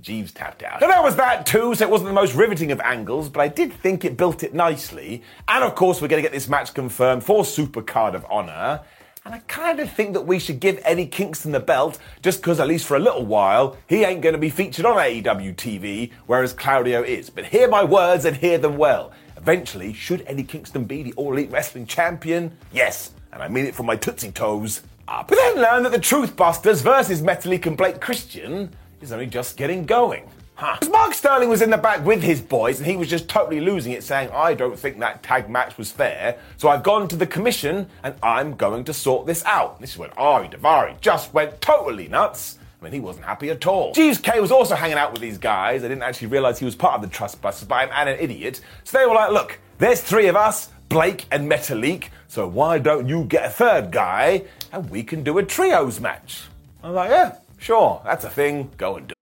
Jeeves 0.01 0.33
tapped 0.33 0.63
out. 0.63 0.83
And 0.83 0.91
that 0.91 1.01
was 1.01 1.15
that 1.15 1.45
too, 1.45 1.73
so 1.73 1.85
it 1.85 1.89
wasn't 1.89 2.09
the 2.09 2.13
most 2.13 2.35
riveting 2.35 2.71
of 2.71 2.81
angles, 2.81 3.29
but 3.29 3.39
I 3.39 3.47
did 3.47 3.73
think 3.73 4.03
it 4.03 4.17
built 4.17 4.43
it 4.43 4.53
nicely. 4.53 5.23
And 5.47 5.63
of 5.63 5.75
course, 5.75 6.01
we're 6.01 6.09
going 6.09 6.21
to 6.21 6.27
get 6.27 6.33
this 6.33 6.49
match 6.49 6.73
confirmed 6.73 7.23
for 7.23 7.45
Super 7.45 7.81
Card 7.81 8.13
of 8.13 8.25
Honor. 8.29 8.81
And 9.25 9.33
I 9.33 9.39
kind 9.47 9.79
of 9.79 9.89
think 9.89 10.13
that 10.13 10.27
we 10.27 10.37
should 10.39 10.59
give 10.59 10.81
Eddie 10.83 11.05
Kingston 11.05 11.53
the 11.53 11.61
belt, 11.61 11.97
just 12.21 12.41
because, 12.41 12.59
at 12.59 12.67
least 12.67 12.85
for 12.85 12.97
a 12.97 12.99
little 12.99 13.25
while, 13.25 13.77
he 13.87 14.03
ain't 14.03 14.21
going 14.21 14.33
to 14.33 14.39
be 14.39 14.49
featured 14.49 14.85
on 14.85 14.97
AEW 14.97 15.55
TV, 15.55 16.11
whereas 16.25 16.51
Claudio 16.51 17.01
is. 17.01 17.29
But 17.29 17.45
hear 17.45 17.69
my 17.69 17.85
words 17.85 18.25
and 18.25 18.35
hear 18.35 18.57
them 18.57 18.75
well. 18.75 19.13
Eventually, 19.43 19.91
should 19.91 20.23
Eddie 20.25 20.45
Kingston 20.45 20.85
be 20.85 21.03
the 21.03 21.11
All 21.17 21.33
Elite 21.33 21.51
Wrestling 21.51 21.85
Champion? 21.85 22.49
Yes, 22.71 23.11
and 23.33 23.43
I 23.43 23.49
mean 23.49 23.65
it 23.65 23.75
from 23.75 23.87
my 23.87 23.97
Tootsie 23.97 24.31
Toes 24.31 24.83
ah, 25.05 25.19
up. 25.19 25.29
We 25.29 25.35
then 25.35 25.57
learn 25.57 25.83
that 25.83 25.91
the 25.91 25.99
Trustbusters 25.99 26.81
versus 26.81 27.21
Metalik 27.21 27.65
and 27.65 27.75
Blake 27.75 27.99
Christian 27.99 28.73
is 29.01 29.11
only 29.11 29.25
just 29.25 29.57
getting 29.57 29.85
going. 29.85 30.29
Huh. 30.55 30.77
Mark 30.89 31.13
Sterling 31.13 31.49
was 31.49 31.61
in 31.61 31.71
the 31.71 31.77
back 31.77 32.05
with 32.05 32.23
his 32.23 32.39
boys 32.39 32.77
and 32.79 32.87
he 32.87 32.95
was 32.95 33.09
just 33.09 33.27
totally 33.27 33.59
losing 33.59 33.91
it, 33.91 34.05
saying, 34.05 34.29
I 34.33 34.53
don't 34.53 34.79
think 34.79 34.97
that 34.99 35.23
tag 35.23 35.49
match 35.49 35.77
was 35.77 35.91
fair, 35.91 36.39
so 36.55 36.69
I've 36.69 36.83
gone 36.83 37.09
to 37.09 37.17
the 37.17 37.27
commission 37.27 37.87
and 38.01 38.15
I'm 38.23 38.55
going 38.55 38.85
to 38.85 38.93
sort 38.93 39.27
this 39.27 39.43
out. 39.43 39.81
This 39.81 39.91
is 39.91 39.97
when 39.97 40.11
Ari 40.11 40.47
Daivari 40.47 41.01
just 41.01 41.33
went 41.33 41.59
totally 41.59 42.07
nuts 42.07 42.59
I 42.83 42.87
mean, 42.87 42.93
he 42.95 42.99
wasn't 42.99 43.25
happy 43.25 43.49
at 43.49 43.65
all. 43.65 43.93
Jeeves 43.93 44.17
Kay 44.17 44.41
was 44.41 44.51
also 44.51 44.75
hanging 44.75 44.97
out 44.97 45.13
with 45.13 45.21
these 45.21 45.37
guys. 45.37 45.85
I 45.85 45.87
didn't 45.87 46.03
actually 46.03 46.27
realize 46.27 46.59
he 46.59 46.65
was 46.65 46.75
part 46.75 46.95
of 46.95 47.01
the 47.01 47.07
trust 47.07 47.41
Trustbusters, 47.41 47.65
but 47.65 47.89
I'm 47.93 48.09
an 48.09 48.19
idiot. 48.19 48.59
So 48.83 48.97
they 48.97 49.05
were 49.05 49.15
like, 49.15 49.31
look, 49.31 49.57
there's 49.77 50.01
three 50.01 50.27
of 50.27 50.35
us, 50.35 50.67
Blake 50.89 51.25
and 51.31 51.49
Metalik, 51.49 52.09
so 52.27 52.45
why 52.45 52.79
don't 52.79 53.07
you 53.07 53.23
get 53.23 53.45
a 53.45 53.49
third 53.49 53.89
guy 53.91 54.43
and 54.73 54.89
we 54.89 55.01
can 55.01 55.23
do 55.23 55.37
a 55.37 55.43
trios 55.43 56.01
match? 56.01 56.43
I 56.83 56.87
was 56.87 56.95
like, 56.95 57.09
yeah, 57.09 57.37
sure, 57.57 58.01
that's 58.03 58.25
a 58.25 58.29
thing. 58.29 58.69
Go 58.75 58.97
and 58.97 59.07
do 59.07 59.15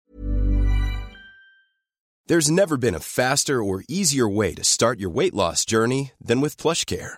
There's 2.25 2.50
never 2.50 2.77
been 2.77 2.96
a 2.96 3.00
faster 3.00 3.62
or 3.62 3.84
easier 3.88 4.27
way 4.27 4.56
to 4.56 4.63
start 4.63 5.00
your 5.00 5.12
weight 5.12 5.36
loss 5.36 5.65
journey 5.65 6.13
than 6.20 6.41
with 6.41 6.58
PlushCare 6.58 7.18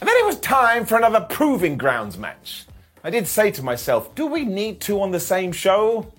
And 0.00 0.08
then 0.08 0.16
it 0.16 0.26
was 0.26 0.38
time 0.40 0.84
for 0.84 0.96
another 0.96 1.20
Proving 1.20 1.76
Grounds 1.76 2.16
match. 2.18 2.64
I 3.02 3.10
did 3.10 3.26
say 3.26 3.50
to 3.52 3.62
myself, 3.62 4.14
do 4.14 4.26
we 4.26 4.44
need 4.44 4.80
two 4.80 5.00
on 5.00 5.10
the 5.10 5.20
same 5.20 5.52
show? 5.52 6.12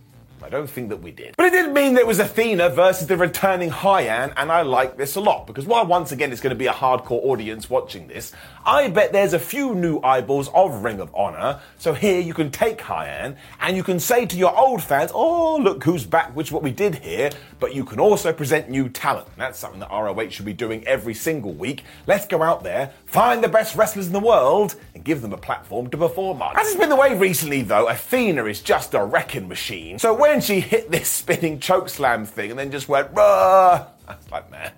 I 0.43 0.49
don't 0.49 0.69
think 0.69 0.89
that 0.89 1.01
we 1.01 1.11
did. 1.11 1.35
But 1.37 1.47
it 1.47 1.51
did 1.51 1.73
mean 1.73 1.93
that 1.93 2.01
it 2.01 2.07
was 2.07 2.19
Athena 2.19 2.69
versus 2.69 3.07
the 3.07 3.17
returning 3.17 3.69
Hyan, 3.69 4.33
and 4.35 4.51
I 4.51 4.61
like 4.63 4.97
this 4.97 5.15
a 5.15 5.21
lot 5.21 5.47
because 5.47 5.65
while 5.65 5.85
once 5.85 6.11
again 6.11 6.31
it's 6.31 6.41
going 6.41 6.51
to 6.51 6.59
be 6.59 6.67
a 6.67 6.73
hardcore 6.73 7.23
audience 7.23 7.69
watching 7.69 8.07
this, 8.07 8.33
I 8.65 8.89
bet 8.89 9.11
there's 9.11 9.33
a 9.33 9.39
few 9.39 9.75
new 9.75 9.99
eyeballs 10.01 10.49
of 10.53 10.83
Ring 10.83 10.99
of 10.99 11.13
Honor. 11.15 11.59
So 11.77 11.93
here 11.93 12.19
you 12.19 12.33
can 12.33 12.51
take 12.51 12.79
Hyan 12.79 13.35
and 13.59 13.77
you 13.77 13.83
can 13.83 13.99
say 13.99 14.25
to 14.25 14.37
your 14.37 14.57
old 14.57 14.83
fans, 14.83 15.11
oh, 15.13 15.57
look 15.57 15.83
who's 15.83 16.05
back, 16.05 16.35
which 16.35 16.47
is 16.47 16.51
what 16.51 16.63
we 16.63 16.71
did 16.71 16.95
here, 16.95 17.31
but 17.59 17.73
you 17.73 17.83
can 17.83 17.99
also 17.99 18.33
present 18.33 18.69
new 18.69 18.89
talent. 18.89 19.27
And 19.27 19.37
that's 19.37 19.59
something 19.59 19.79
that 19.79 19.89
ROH 19.91 20.29
should 20.29 20.45
be 20.45 20.53
doing 20.53 20.85
every 20.87 21.13
single 21.13 21.53
week. 21.53 21.83
Let's 22.07 22.25
go 22.25 22.41
out 22.41 22.63
there, 22.63 22.91
find 23.05 23.43
the 23.43 23.47
best 23.47 23.75
wrestlers 23.75 24.07
in 24.07 24.13
the 24.13 24.19
world, 24.19 24.75
and 24.93 25.03
give 25.03 25.21
them 25.21 25.33
a 25.33 25.37
platform 25.37 25.89
to 25.89 25.97
perform 25.97 26.41
on. 26.41 26.57
As 26.57 26.67
has 26.67 26.75
been 26.75 26.89
the 26.89 26.95
way 26.95 27.15
recently, 27.15 27.61
though, 27.61 27.87
Athena 27.87 28.45
is 28.45 28.61
just 28.61 28.93
a 28.93 29.03
wrecking 29.03 29.47
machine. 29.47 29.99
So 29.99 30.13
when 30.31 30.39
she 30.39 30.61
hit 30.61 30.89
this 30.89 31.09
spinning 31.09 31.59
choke 31.59 31.89
slam 31.89 32.25
thing 32.25 32.51
and 32.51 32.57
then 32.57 32.71
just 32.71 32.87
went, 32.87 33.09
Rah! 33.11 33.85
I 34.07 34.15
was 34.15 34.31
like, 34.31 34.49
man, 34.49 34.71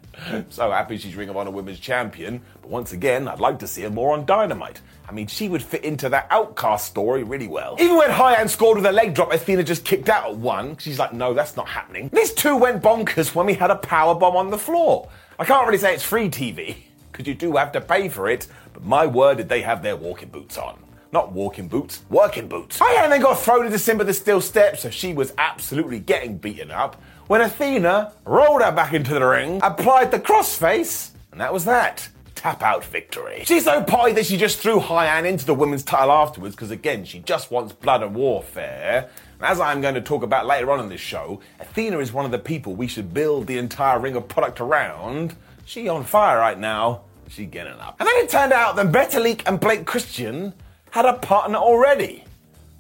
so 0.50 0.72
happy 0.72 0.98
she's 0.98 1.16
Ring 1.16 1.30
of 1.30 1.38
Honor 1.38 1.52
Women's 1.52 1.80
Champion. 1.80 2.42
But 2.62 2.72
once 2.72 2.92
again, 2.92 3.28
I'd 3.28 3.40
like 3.40 3.60
to 3.60 3.68
see 3.68 3.84
her 3.84 3.92
more 3.92 4.14
on 4.14 4.26
Dynamite. 4.26 4.82
I 5.08 5.12
mean, 5.12 5.28
she 5.28 5.50
would 5.50 5.62
fit 5.62 5.84
into 5.84 6.10
that 6.10 6.26
outcast 6.32 6.88
story 6.88 7.24
really 7.24 7.48
well. 7.48 7.76
Even 7.80 7.98
when 7.98 8.10
Hyan 8.10 8.50
scored 8.50 8.78
with 8.78 8.86
a 8.88 8.92
leg 8.92 9.14
drop, 9.14 9.32
Athena 9.32 9.64
just 9.64 9.86
kicked 9.86 10.10
out 10.10 10.26
at 10.32 10.36
one. 10.36 10.76
She's 10.78 10.98
like, 10.98 11.14
no, 11.14 11.36
that's 11.36 11.56
not 11.56 11.68
happening. 11.68 12.10
These 12.12 12.34
two 12.34 12.58
went 12.58 12.82
bonkers 12.82 13.36
when 13.36 13.46
we 13.46 13.54
had 13.54 13.70
a 13.70 13.76
power 13.76 14.16
bomb 14.16 14.36
on 14.36 14.50
the 14.50 14.58
floor. 14.58 15.08
I 15.38 15.46
can't 15.46 15.68
really 15.68 15.78
say 15.78 15.94
it's 15.94 16.04
free 16.04 16.30
TV, 16.30 16.78
because 17.12 17.28
you 17.28 17.36
do 17.36 17.58
have 17.58 17.72
to 17.74 17.82
pay 17.82 18.10
for 18.10 18.28
it, 18.28 18.48
but 18.74 18.84
my 18.84 19.06
word, 19.06 19.38
did 19.38 19.50
they 19.50 19.62
have 19.62 19.84
their 19.84 19.96
walking 19.96 20.30
boots 20.30 20.58
on. 20.58 20.83
Not 21.14 21.32
walking 21.32 21.68
boots, 21.68 22.02
working 22.10 22.48
boots. 22.48 22.80
Hyan 22.80 23.10
then 23.10 23.22
got 23.22 23.40
thrown 23.40 23.68
into 23.68 23.78
Simba 23.78 24.04
the 24.04 24.16
Steel 24.16 24.42
Steps, 24.42 24.82
so 24.82 24.90
she 24.90 25.14
was 25.14 25.32
absolutely 25.38 26.00
getting 26.00 26.40
beaten 26.40 26.72
up. 26.72 27.00
When 27.28 27.40
Athena 27.40 28.14
rolled 28.26 28.64
her 28.64 28.72
back 28.72 28.94
into 28.94 29.14
the 29.14 29.24
ring, 29.24 29.60
applied 29.62 30.10
the 30.10 30.20
crossface, 30.20 31.12
and 31.32 31.40
that 31.40 31.54
was 31.54 31.66
that. 31.66 32.10
Tap 32.34 32.64
out 32.64 32.84
victory. 32.84 33.44
She's 33.46 33.66
so 33.66 33.84
potty 33.84 34.14
that 34.14 34.26
she 34.26 34.38
just 34.38 34.58
threw 34.58 34.80
Hyan 34.80 35.26
into 35.26 35.46
the 35.46 35.54
women's 35.54 35.84
title 35.84 36.12
afterwards, 36.12 36.56
because 36.56 36.72
again, 36.72 37.06
she 37.06 37.20
just 37.20 37.52
wants 37.52 37.74
blood 37.74 38.02
and 38.02 38.16
warfare. 38.16 39.08
And 39.38 39.46
as 39.46 39.60
I'm 39.60 39.82
going 39.82 39.94
to 39.94 40.02
talk 40.02 40.24
about 40.24 40.48
later 40.48 40.72
on 40.72 40.80
in 40.80 40.90
this 40.90 41.00
show, 41.00 41.42
Athena 41.60 42.00
is 42.00 42.12
one 42.12 42.26
of 42.26 42.32
the 42.32 42.40
people 42.40 42.74
we 42.74 42.88
should 42.88 43.14
build 43.14 43.46
the 43.46 43.60
entire 43.60 44.00
ring 44.00 44.16
of 44.16 44.28
product 44.28 44.60
around. 44.60 45.36
She 45.64 45.88
on 45.88 46.06
fire 46.06 46.40
right 46.40 46.58
now. 46.58 47.04
She 47.30 47.46
getting 47.46 47.74
up. 47.74 47.98
And 48.00 48.08
then 48.08 48.16
it 48.18 48.30
turned 48.32 48.52
out 48.52 48.76
that 48.78 48.88
Metalik 48.88 49.44
and 49.46 49.60
Blake 49.60 49.86
Christian 49.86 50.56
had 50.94 51.06
a 51.06 51.14
partner 51.14 51.58
already. 51.58 52.24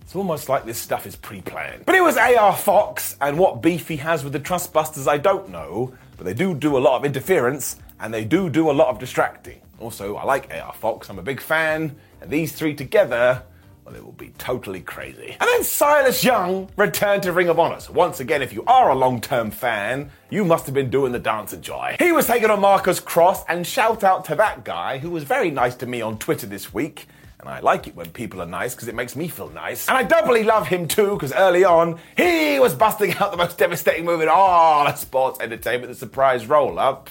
It's 0.02 0.16
almost 0.16 0.48
like 0.48 0.66
this 0.66 0.78
stuff 0.78 1.08
is 1.08 1.16
pre 1.16 1.42
planned. 1.42 1.84
But 1.88 1.96
it 1.96 2.04
was 2.04 2.16
AR 2.16 2.56
Fox, 2.56 3.18
and 3.20 3.40
what 3.40 3.64
beef 3.64 3.88
he 3.88 3.98
has 3.98 4.24
with 4.24 4.34
the 4.34 4.40
Trustbusters, 4.40 5.08
I 5.08 5.18
don't 5.18 5.50
know. 5.50 5.96
But 6.16 6.28
they 6.28 6.36
do 6.36 6.54
do 6.54 6.78
a 6.78 6.80
lot 6.80 6.98
of 6.98 7.06
interference, 7.06 7.78
and 8.00 8.14
they 8.14 8.24
do 8.24 8.52
do 8.52 8.70
a 8.70 8.72
lot 8.72 8.90
of 8.90 9.00
distracting. 9.00 9.62
Also, 9.80 10.16
I 10.16 10.26
like 10.26 10.54
AR 10.54 10.76
Fox, 10.76 11.10
I'm 11.10 11.18
a 11.18 11.24
big 11.24 11.42
fan, 11.42 11.96
and 12.22 12.30
these 12.30 12.52
three 12.52 12.76
together, 12.76 13.42
well, 13.84 13.96
it 13.96 14.06
will 14.06 14.12
be 14.12 14.30
totally 14.38 14.82
crazy. 14.82 15.36
And 15.40 15.50
then 15.50 15.64
Silas 15.64 16.24
Young 16.24 16.70
returned 16.78 17.24
to 17.24 17.32
Ring 17.32 17.50
of 17.50 17.60
Honor. 17.60 17.80
So 17.80 17.94
once 17.94 18.20
again, 18.20 18.44
if 18.44 18.54
you 18.54 18.64
are 18.66 18.92
a 18.92 18.96
long-term 18.96 19.50
fan, 19.50 20.12
you 20.30 20.46
must 20.46 20.68
have 20.68 20.76
been 20.76 20.92
doing 20.92 21.14
the 21.14 21.20
dance 21.20 21.52
of 21.52 21.62
joy. 21.62 21.96
He 21.98 22.12
was 22.12 22.28
taking 22.28 22.52
on 22.52 22.60
Marcus 22.60 23.00
Cross, 23.00 23.46
and 23.50 23.66
shout 23.66 24.04
out 24.04 24.24
to 24.26 24.36
that 24.36 24.64
guy 24.64 25.00
who 25.00 25.10
was 25.10 25.24
very 25.24 25.50
nice 25.50 25.74
to 25.78 25.88
me 25.88 26.00
on 26.00 26.20
Twitter 26.20 26.46
this 26.46 26.72
week. 26.72 27.08
And 27.44 27.50
I 27.50 27.60
like 27.60 27.88
it 27.88 27.96
when 27.96 28.10
people 28.12 28.42
are 28.42 28.46
nice 28.46 28.74
because 28.74 28.88
it 28.88 28.96
makes 28.96 29.18
me 29.18 29.28
feel 29.28 29.50
nice. 29.50 29.90
And 29.90 29.98
I 29.98 30.04
doubly 30.04 30.46
love 30.46 30.66
him 30.66 30.88
too 30.88 31.12
because 31.12 31.34
early 31.34 31.66
on, 31.66 32.00
he 32.16 32.58
was 32.58 32.74
busting 32.74 33.14
out 33.16 33.32
the 33.32 33.38
most 33.38 33.58
devastating 33.58 34.06
move 34.06 34.22
in 34.22 34.30
all 34.30 34.88
of 34.88 34.98
sports 34.98 35.42
entertainment, 35.42 35.92
the 35.92 35.96
surprise 35.96 36.46
roll 36.46 36.80
up. 36.80 37.10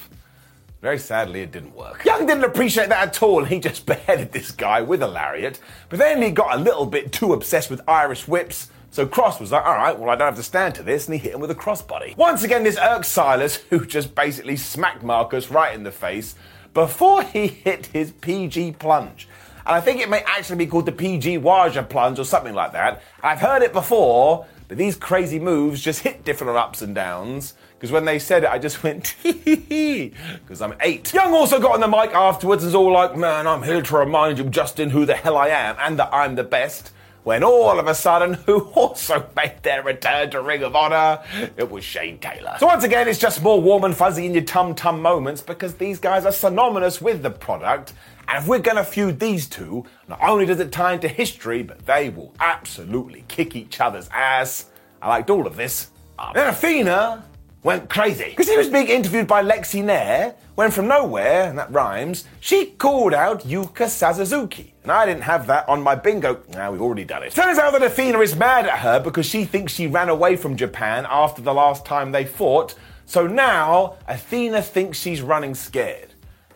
Very 0.81 0.99
sadly, 0.99 1.43
it 1.43 1.53
didn't 1.53 1.77
work. 1.77 2.03
Young 2.07 2.25
didn't 2.25 2.45
appreciate 2.45 2.89
that 2.89 3.09
at 3.09 3.23
all, 3.23 3.45
he 3.45 3.61
just 3.61 3.85
beheaded 3.93 4.33
this 4.33 4.51
guy 4.51 4.81
with 4.81 5.03
a 5.03 5.07
lariat. 5.07 5.61
But 5.91 5.99
then 5.99 6.23
he 6.23 6.31
got 6.31 6.55
a 6.55 6.59
little 6.59 6.87
bit 6.87 7.13
too 7.13 7.35
obsessed 7.35 7.71
with 7.71 7.83
Irish 7.87 8.27
whips, 8.27 8.71
so 8.91 9.07
Cross 9.07 9.39
was 9.39 9.53
like, 9.53 9.67
all 9.67 9.75
right, 9.75 9.99
well, 9.99 10.09
I 10.09 10.17
don't 10.17 10.29
have 10.29 10.37
to 10.37 10.43
stand 10.43 10.75
to 10.77 10.83
this, 10.83 11.07
and 11.07 11.15
he 11.15 11.21
hit 11.21 11.35
him 11.35 11.41
with 11.41 11.51
a 11.51 11.55
crossbody. 11.55 12.17
Once 12.17 12.43
again, 12.43 12.65
this 12.65 12.79
irked 12.79 13.05
Silas, 13.07 13.57
who 13.71 13.85
just 13.85 14.15
basically 14.15 14.57
smacked 14.57 15.03
Marcus 15.03 15.51
right 15.51 15.75
in 15.75 15.83
the 15.83 15.93
face 15.93 16.37
before 16.73 17.23
he 17.23 17.47
hit 17.47 17.87
his 17.87 18.13
PG 18.13 18.73
plunge. 18.73 19.29
And 19.67 19.75
I 19.77 19.81
think 19.81 20.01
it 20.01 20.09
may 20.09 20.21
actually 20.21 20.57
be 20.57 20.67
called 20.67 20.87
the 20.87 20.93
PG 20.93 21.39
Waja 21.39 21.89
plunge 21.89 22.19
or 22.19 22.25
something 22.25 22.55
like 22.55 22.73
that. 22.73 23.03
I've 23.23 23.41
heard 23.41 23.63
it 23.63 23.73
before, 23.73 24.47
but 24.69 24.77
these 24.77 24.97
crazy 24.97 25.39
moves 25.39 25.81
just 25.81 26.01
hit 26.01 26.25
different 26.25 26.51
on 26.51 26.57
ups 26.57 26.83
and 26.83 26.95
downs. 26.95 27.55
Because 27.75 27.93
when 27.93 28.05
they 28.05 28.19
said 28.19 28.45
it, 28.45 28.51
I 28.51 28.59
just 28.59 28.83
went, 28.85 29.17
because 29.23 30.63
I'm 30.63 30.75
eight. 30.81 31.13
Young 31.13 31.35
also 31.35 31.61
got 31.61 31.75
on 31.75 31.81
the 31.81 31.89
mic 31.89 32.15
afterwards 32.15 32.63
and 32.63 32.69
was 32.69 32.75
all 32.75 32.93
like, 32.93 33.17
man, 33.17 33.47
I'm 33.47 33.63
here 33.63 33.83
to 33.83 33.97
remind 33.97 34.39
you, 34.39 34.45
Justin, 34.45 34.91
who 34.91 35.05
the 35.05 35.15
hell 35.15 35.37
I 35.37 35.49
am 35.49 35.77
and 35.79 35.99
that 35.99 36.11
I'm 36.13 36.35
the 36.35 36.45
best. 36.45 36.93
When 37.25 37.45
all 37.45 37.79
of 37.79 37.87
a 37.87 37.95
sudden, 37.95 38.35
who 38.35 38.61
also 38.75 39.29
made 39.37 39.63
their 39.63 39.83
return 39.83 40.31
to 40.31 40.41
Ring 40.41 40.65
of 40.65 40.75
Honor, 40.75 41.23
it 41.57 41.71
was 41.71 41.85
Shane 41.85 42.19
Taylor. 42.19 42.57
So 42.59 42.67
once 42.67 42.83
again, 42.83 43.07
it's 43.07 43.19
just 43.19 43.43
more 43.43 43.61
warm 43.61 43.85
and 43.85 43.97
fuzzy 43.97 44.27
in 44.27 44.35
your 44.35 44.43
tum 44.43 44.75
tum 44.75 45.01
moments 45.01 45.41
because 45.41 45.75
these 45.75 46.01
guys 46.01 46.25
are 46.25 46.33
synonymous 46.33 47.01
with 47.01 47.23
the 47.23 47.31
product. 47.31 47.93
And 48.29 48.39
if 48.39 48.47
we're 48.47 48.59
going 48.59 48.77
to 48.77 48.85
feud 48.85 49.21
these 49.21 49.47
two, 49.47 49.85
not 50.09 50.21
only 50.23 50.47
does 50.47 50.61
it 50.61 50.73
tie 50.73 50.95
into 50.95 51.09
history, 51.09 51.63
but 51.63 51.85
they 51.87 52.09
will 52.09 52.35
absolutely 52.41 53.25
kick 53.29 53.55
each 53.57 53.81
other's 53.81 54.09
ass. 54.13 54.67
I 55.01 55.09
liked 55.09 55.31
all 55.31 55.47
of 55.47 55.57
this. 55.57 55.91
Um, 56.19 56.33
then 56.35 56.49
Athena 56.49 57.25
went 57.63 57.89
crazy 57.89 58.31
because 58.31 58.49
he 58.49 58.57
was 58.57 58.69
being 58.69 58.89
interviewed 58.89 59.27
by 59.27 59.43
Lexi 59.43 59.85
Nair 59.85 60.35
when 60.55 60.71
from 60.71 60.87
nowhere, 60.87 61.45
and 61.49 61.59
that 61.59 61.73
rhymes, 61.73 62.25
she 62.41 62.67
called 62.67 63.15
out 63.15 63.43
Yuka 63.43 63.87
Sakazaki. 63.87 64.73
And 64.83 64.93
I 64.93 65.07
didn't 65.07 65.23
have 65.23 65.47
that 65.47 65.69
on 65.69 65.83
my 65.83 65.95
bingo. 65.95 66.43
Now 66.51 66.73
we've 66.73 66.83
already 66.83 67.05
done 67.05 67.23
it. 67.23 67.33
Turns 67.33 67.59
out 67.59 67.73
that 67.73 67.83
Athena 67.83 68.19
is 68.21 68.37
mad 68.37 68.67
at 68.67 68.79
her 68.81 69.01
because 69.01 69.27
she 69.27 69.45
thinks 69.45 69.73
she 69.73 69.87
ran 69.87 70.09
away 70.09 70.37
from 70.37 70.57
Japan 70.57 71.07
after 71.09 71.41
the 71.41 71.55
last 71.55 71.87
time 71.87 72.13
they 72.13 72.25
fought. 72.25 72.75
So 73.07 73.27
now 73.27 73.97
Athena 74.09 74.63
thinks 74.63 74.99
she's 74.99 75.23
running 75.23 75.55
scared. 75.55 76.12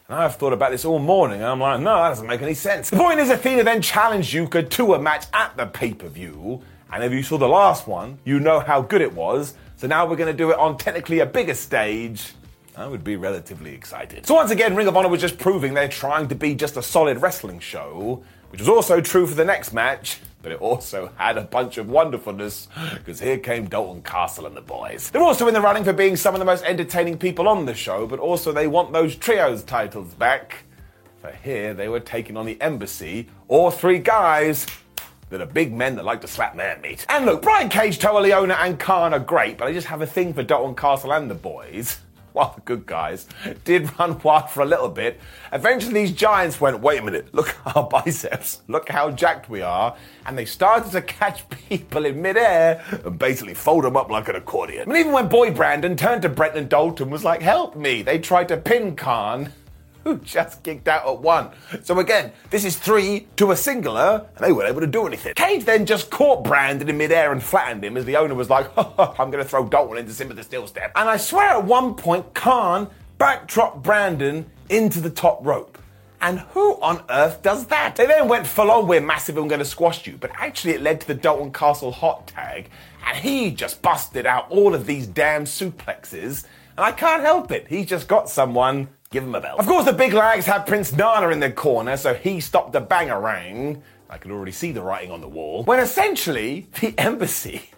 And 0.09 0.19
I've 0.21 0.37
thought 0.37 0.53
about 0.53 0.71
this 0.71 0.85
all 0.85 1.01
morning, 1.01 1.41
and 1.41 1.47
I'm 1.47 1.59
like, 1.59 1.81
no, 1.81 1.97
that 1.97 2.11
doesn't 2.11 2.29
make 2.29 2.41
any 2.41 2.55
sense. 2.55 2.91
The 2.91 2.97
point 2.97 3.19
is, 3.19 3.29
Athena 3.29 3.65
then 3.65 3.83
challenged 3.83 4.33
Yuka 4.33 4.71
to 4.71 4.95
a 4.95 5.01
match 5.01 5.25
at 5.33 5.57
the 5.57 5.67
pay 5.67 5.95
per 5.95 6.09
view. 6.09 6.63
And 6.93 7.03
if 7.03 7.11
you 7.11 7.25
saw 7.25 7.39
the 7.39 7.49
last 7.49 7.89
one, 7.89 8.21
you 8.25 8.39
know 8.39 8.61
how 8.61 8.83
good 8.83 9.01
it 9.01 9.13
was. 9.13 9.55
So 9.75 9.89
now 9.89 10.07
we're 10.07 10.15
going 10.15 10.33
to 10.33 10.37
do 10.37 10.53
it 10.53 10.59
on 10.59 10.79
technically 10.79 11.19
a 11.19 11.27
bigger 11.27 11.55
stage. 11.55 12.35
I 12.77 12.87
would 12.87 13.03
be 13.03 13.17
relatively 13.17 13.75
excited. 13.75 14.27
So 14.27 14.37
once 14.37 14.53
again, 14.53 14.77
Ring 14.77 14.87
of 14.87 14.97
Honor 14.97 15.09
was 15.09 15.21
just 15.21 15.39
proving 15.39 15.75
they're 15.75 15.89
trying 15.89 16.29
to 16.29 16.37
be 16.37 16.55
just 16.55 16.77
a 16.77 16.83
solid 16.83 17.21
wrestling 17.21 17.59
show. 17.59 18.23
Which 18.51 18.61
was 18.61 18.69
also 18.69 19.01
true 19.01 19.27
for 19.27 19.35
the 19.35 19.45
next 19.45 19.73
match. 19.73 20.21
But 20.43 20.53
it 20.53 20.61
also 20.61 21.11
had 21.17 21.39
a 21.39 21.43
bunch 21.43 21.77
of 21.77 21.89
wonderfulness 21.89 22.69
because 22.95 23.19
here 23.19 23.39
came 23.39 23.67
Dalton 23.69 24.03
Castle 24.03 24.47
and 24.47 24.57
the 24.57 24.61
boys. 24.61 25.11
They're 25.11 25.23
also 25.23 25.49
in 25.49 25.55
the 25.55 25.61
running 25.61 25.83
for 25.83 25.93
being 25.93 26.15
some 26.15 26.35
of 26.35 26.39
the 26.39 26.45
most 26.45 26.65
entertaining 26.65 27.19
people 27.19 27.49
on 27.49 27.67
the 27.67 27.75
show, 27.75 28.07
but 28.07 28.21
also 28.21 28.53
they 28.53 28.69
want 28.69 28.93
those 28.93 29.17
trios 29.17 29.65
titles 29.65 30.15
back. 30.15 30.65
For 31.21 31.33
here, 31.33 31.75
they 31.75 31.89
were 31.89 31.99
taking 31.99 32.37
on 32.37 32.47
the 32.47 32.61
Embassy 32.61 33.29
or 33.49 33.73
three 33.73 33.99
guys 33.99 34.67
that 35.31 35.41
are 35.41 35.47
big 35.47 35.73
men 35.73 35.97
that 35.97 36.05
like 36.05 36.21
to 36.21 36.29
slap 36.29 36.57
their 36.57 36.79
meat. 36.79 37.05
And 37.09 37.27
look, 37.27 37.43
Brian 37.43 37.69
Cage, 37.69 37.99
Toa 37.99 38.23
Liona, 38.23 38.57
and 38.61 38.79
Khan 38.79 39.13
are 39.13 39.19
great, 39.19 39.59
but 39.59 39.67
I 39.67 39.73
just 39.73 39.89
have 39.89 40.03
a 40.03 40.07
thing 40.07 40.33
for 40.33 40.45
Dalton 40.45 40.77
Castle 40.77 41.13
and 41.13 41.29
the 41.29 41.35
boys 41.35 41.99
while 42.37 42.53
the 42.55 42.61
good 42.61 42.85
guys 42.85 43.27
did 43.65 43.91
run 43.99 44.21
wild 44.23 44.51
for 44.51 44.61
a 44.61 44.67
little 44.67 44.91
bit, 44.91 45.19
eventually 45.55 45.95
these 45.95 46.13
giants 46.13 46.61
went, 46.61 46.79
wait 46.81 47.01
a 47.01 47.03
minute, 47.03 47.33
look 47.33 47.49
at 47.49 47.77
our 47.77 47.89
biceps, 47.89 48.61
look 48.69 48.91
how 48.91 49.11
jacked 49.11 49.49
we 49.49 49.63
are. 49.63 49.97
And 50.27 50.37
they 50.37 50.45
started 50.45 50.93
to 50.93 51.01
catch 51.01 51.49
people 51.69 52.05
in 52.05 52.21
midair 52.21 52.85
and 53.05 53.19
basically 53.19 53.55
fold 53.55 53.85
them 53.85 53.97
up 53.97 54.11
like 54.11 54.29
an 54.29 54.37
accordion. 54.37 54.87
Mean, 54.87 54.99
even 54.99 55.13
when 55.13 55.29
Boy 55.29 55.51
Brandon 55.51 55.97
turned 55.97 56.23
to 56.23 56.29
Brent 56.29 56.57
and 56.57 56.69
Dalton 56.69 57.09
was 57.09 57.25
like, 57.25 57.41
help 57.41 57.75
me, 57.75 58.03
they 58.03 58.19
tried 58.19 58.49
to 58.49 58.59
pin 58.59 58.97
Khan 58.97 59.51
who 60.07 60.19
just 60.25 60.63
kicked 60.63 60.87
out 60.87 61.07
at 61.07 61.19
one. 61.19 61.51
So 61.83 61.99
again, 61.99 62.33
this 62.51 62.65
is 62.65 62.77
three 62.77 63.27
to 63.37 63.51
a 63.51 63.57
singular, 63.57 64.27
and 64.37 64.47
they 64.47 64.53
weren't 64.53 64.69
able 64.69 64.81
to 64.81 64.87
do 64.87 65.07
anything. 65.07 65.35
Cage 65.35 65.65
then 65.65 65.85
just 65.85 66.11
caught 66.11 66.45
Brandon 66.45 66.89
in 66.89 66.97
midair 66.97 67.33
and 67.33 67.43
flattened 67.43 67.85
him 67.85 67.97
as 67.97 68.05
the 68.05 68.17
owner 68.17 68.35
was 68.35 68.49
like, 68.49 68.71
I'm 68.77 69.31
going 69.31 69.43
to 69.43 69.45
throw 69.45 69.67
Dalton 69.67 69.99
into 69.99 70.13
Simba 70.13 70.35
the 70.35 70.45
Steel 70.45 70.67
Step. 70.69 70.93
And 70.95 71.09
I 71.09 71.17
swear 71.17 71.49
at 71.49 71.65
one 71.65 71.95
point, 71.95 72.35
Khan 72.35 72.89
backdropped 73.19 73.83
Brandon 73.83 74.47
into 74.69 75.01
the 75.01 75.11
top 75.11 75.45
rope. 75.45 75.79
And 76.21 76.39
who 76.39 76.81
on 76.81 77.03
earth 77.11 77.43
does 77.43 77.67
that? 77.67 77.97
They 77.97 78.07
then 78.07 78.29
went 78.29 78.47
full 78.47 78.71
on, 78.71 78.87
we're 78.87 79.01
massive 79.01 79.37
and 79.37 79.45
we're 79.45 79.51
going 79.51 79.59
to 79.59 79.65
squash 79.65 80.07
you. 80.07 80.17
But 80.19 80.31
actually, 80.37 80.75
it 80.75 80.83
led 80.83 81.01
to 81.03 81.07
the 81.09 81.15
Dalton 81.15 81.53
Castle 81.53 81.93
hot 81.93 82.27
tag, 82.27 82.71
and 83.07 83.19
he 83.19 83.51
just 83.51 83.83
busted 83.83 84.25
out 84.25 84.51
all 84.51 84.75
of 84.75 84.87
these 84.87 85.07
damn 85.07 85.45
suplexes. 85.45 86.45
And 86.77 86.85
I 86.85 86.93
can't 86.93 87.23
help 87.23 87.51
it. 87.53 87.67
He's 87.69 87.87
just 87.87 88.09
got 88.09 88.31
someone 88.31 88.89
Give 89.17 89.25
him 89.25 89.35
a 89.35 89.41
bell. 89.41 89.57
Of 89.59 89.67
course, 89.67 89.87
the 89.87 89.95
big 89.95 90.13
lags 90.13 90.45
had 90.45 90.67
Prince 90.67 90.93
Nana 90.93 91.31
in 91.31 91.41
their 91.41 91.51
corner, 91.51 91.97
so 91.97 92.13
he 92.13 92.39
stopped 92.39 92.75
the 92.75 92.83
bangarang. 92.83 93.81
I 94.11 94.19
could 94.19 94.31
already 94.31 94.53
see 94.53 94.73
the 94.73 94.83
writing 94.83 95.11
on 95.11 95.23
the 95.23 95.27
wall. 95.27 95.65
When 95.65 95.81
essentially, 95.81 96.69
the 96.83 96.93
embassy 96.99 97.71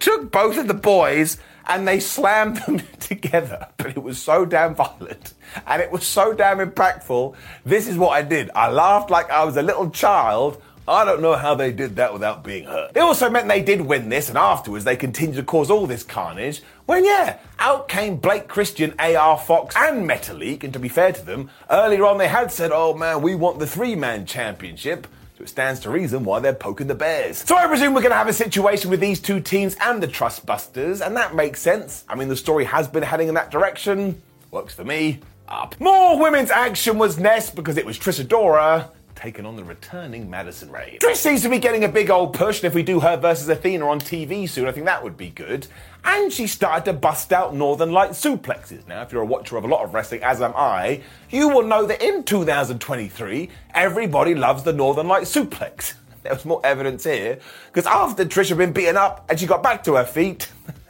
took 0.00 0.32
both 0.32 0.58
of 0.58 0.66
the 0.66 0.74
boys 0.74 1.38
and 1.68 1.86
they 1.86 2.00
slammed 2.00 2.56
them 2.56 2.82
together. 2.98 3.68
But 3.76 3.90
it 3.90 4.02
was 4.02 4.20
so 4.20 4.44
damn 4.44 4.74
violent 4.74 5.34
and 5.68 5.80
it 5.80 5.92
was 5.92 6.04
so 6.04 6.32
damn 6.32 6.58
impactful. 6.58 7.36
This 7.64 7.86
is 7.86 7.96
what 7.96 8.10
I 8.10 8.22
did. 8.22 8.50
I 8.52 8.68
laughed 8.68 9.08
like 9.08 9.30
I 9.30 9.44
was 9.44 9.56
a 9.56 9.62
little 9.62 9.88
child 9.88 10.60
I 10.92 11.04
don't 11.06 11.22
know 11.22 11.34
how 11.34 11.54
they 11.54 11.72
did 11.72 11.96
that 11.96 12.12
without 12.12 12.44
being 12.44 12.64
hurt. 12.64 12.94
It 12.94 13.00
also 13.00 13.30
meant 13.30 13.48
they 13.48 13.62
did 13.62 13.80
win 13.80 14.10
this, 14.10 14.28
and 14.28 14.36
afterwards 14.36 14.84
they 14.84 14.96
continued 14.96 15.36
to 15.36 15.42
cause 15.42 15.70
all 15.70 15.86
this 15.86 16.02
carnage. 16.02 16.62
When, 16.84 17.04
yeah, 17.04 17.38
out 17.58 17.88
came 17.88 18.16
Blake 18.16 18.46
Christian, 18.46 18.94
AR 18.98 19.38
Fox, 19.38 19.74
and 19.74 20.08
Metalik, 20.08 20.64
and 20.64 20.72
to 20.74 20.78
be 20.78 20.90
fair 20.90 21.12
to 21.12 21.24
them, 21.24 21.50
earlier 21.70 22.04
on 22.04 22.18
they 22.18 22.28
had 22.28 22.52
said, 22.52 22.72
oh 22.72 22.92
man, 22.92 23.22
we 23.22 23.34
want 23.34 23.58
the 23.58 23.66
three 23.66 23.96
man 23.96 24.26
championship. 24.26 25.06
So 25.38 25.44
it 25.44 25.48
stands 25.48 25.80
to 25.80 25.90
reason 25.90 26.24
why 26.24 26.40
they're 26.40 26.52
poking 26.52 26.88
the 26.88 26.94
bears. 26.94 27.38
So 27.38 27.56
I 27.56 27.66
presume 27.66 27.94
we're 27.94 28.02
going 28.02 28.10
to 28.10 28.16
have 28.18 28.28
a 28.28 28.34
situation 28.34 28.90
with 28.90 29.00
these 29.00 29.18
two 29.18 29.40
teams 29.40 29.76
and 29.80 30.02
the 30.02 30.08
Trustbusters, 30.08 31.04
and 31.04 31.16
that 31.16 31.34
makes 31.34 31.60
sense. 31.60 32.04
I 32.06 32.16
mean, 32.16 32.28
the 32.28 32.36
story 32.36 32.66
has 32.66 32.86
been 32.86 33.02
heading 33.02 33.28
in 33.28 33.34
that 33.34 33.50
direction. 33.50 34.20
Works 34.50 34.74
for 34.74 34.84
me. 34.84 35.20
Up. 35.48 35.74
More 35.80 36.18
women's 36.18 36.50
action 36.50 36.98
was 36.98 37.18
Nest 37.18 37.54
because 37.54 37.76
it 37.76 37.84
was 37.86 37.98
Trish 37.98 38.24
Adora 38.24 38.90
taken 39.22 39.46
on 39.46 39.54
the 39.54 39.62
returning 39.62 40.28
Madison 40.28 40.68
Rayne. 40.72 40.98
Trish 40.98 41.14
seems 41.14 41.42
to 41.42 41.48
be 41.48 41.60
getting 41.60 41.84
a 41.84 41.88
big 41.88 42.10
old 42.10 42.34
push, 42.34 42.58
and 42.58 42.64
if 42.64 42.74
we 42.74 42.82
do 42.82 42.98
her 42.98 43.16
versus 43.16 43.48
Athena 43.48 43.86
on 43.86 44.00
TV 44.00 44.48
soon, 44.48 44.66
I 44.66 44.72
think 44.72 44.86
that 44.86 45.04
would 45.04 45.16
be 45.16 45.28
good. 45.28 45.68
And 46.04 46.32
she 46.32 46.48
started 46.48 46.84
to 46.86 46.92
bust 46.92 47.32
out 47.32 47.54
Northern 47.54 47.92
Light 47.92 48.10
suplexes. 48.10 48.84
Now, 48.88 49.02
if 49.02 49.12
you're 49.12 49.22
a 49.22 49.26
watcher 49.26 49.56
of 49.56 49.62
a 49.62 49.68
lot 49.68 49.84
of 49.84 49.94
wrestling, 49.94 50.24
as 50.24 50.42
am 50.42 50.52
I, 50.56 51.02
you 51.30 51.48
will 51.50 51.62
know 51.62 51.86
that 51.86 52.02
in 52.02 52.24
2023, 52.24 53.48
everybody 53.74 54.34
loves 54.34 54.64
the 54.64 54.72
Northern 54.72 55.06
Light 55.06 55.22
suplex. 55.24 55.94
There 56.24 56.32
was 56.32 56.44
more 56.44 56.60
evidence 56.62 57.02
here, 57.02 57.40
because 57.66 57.84
after 57.84 58.24
Trish 58.24 58.48
had 58.48 58.58
been 58.58 58.72
beaten 58.72 58.96
up 58.96 59.26
and 59.28 59.40
she 59.40 59.46
got 59.46 59.60
back 59.60 59.82
to 59.84 59.96
her 59.96 60.04
feet, 60.04 60.48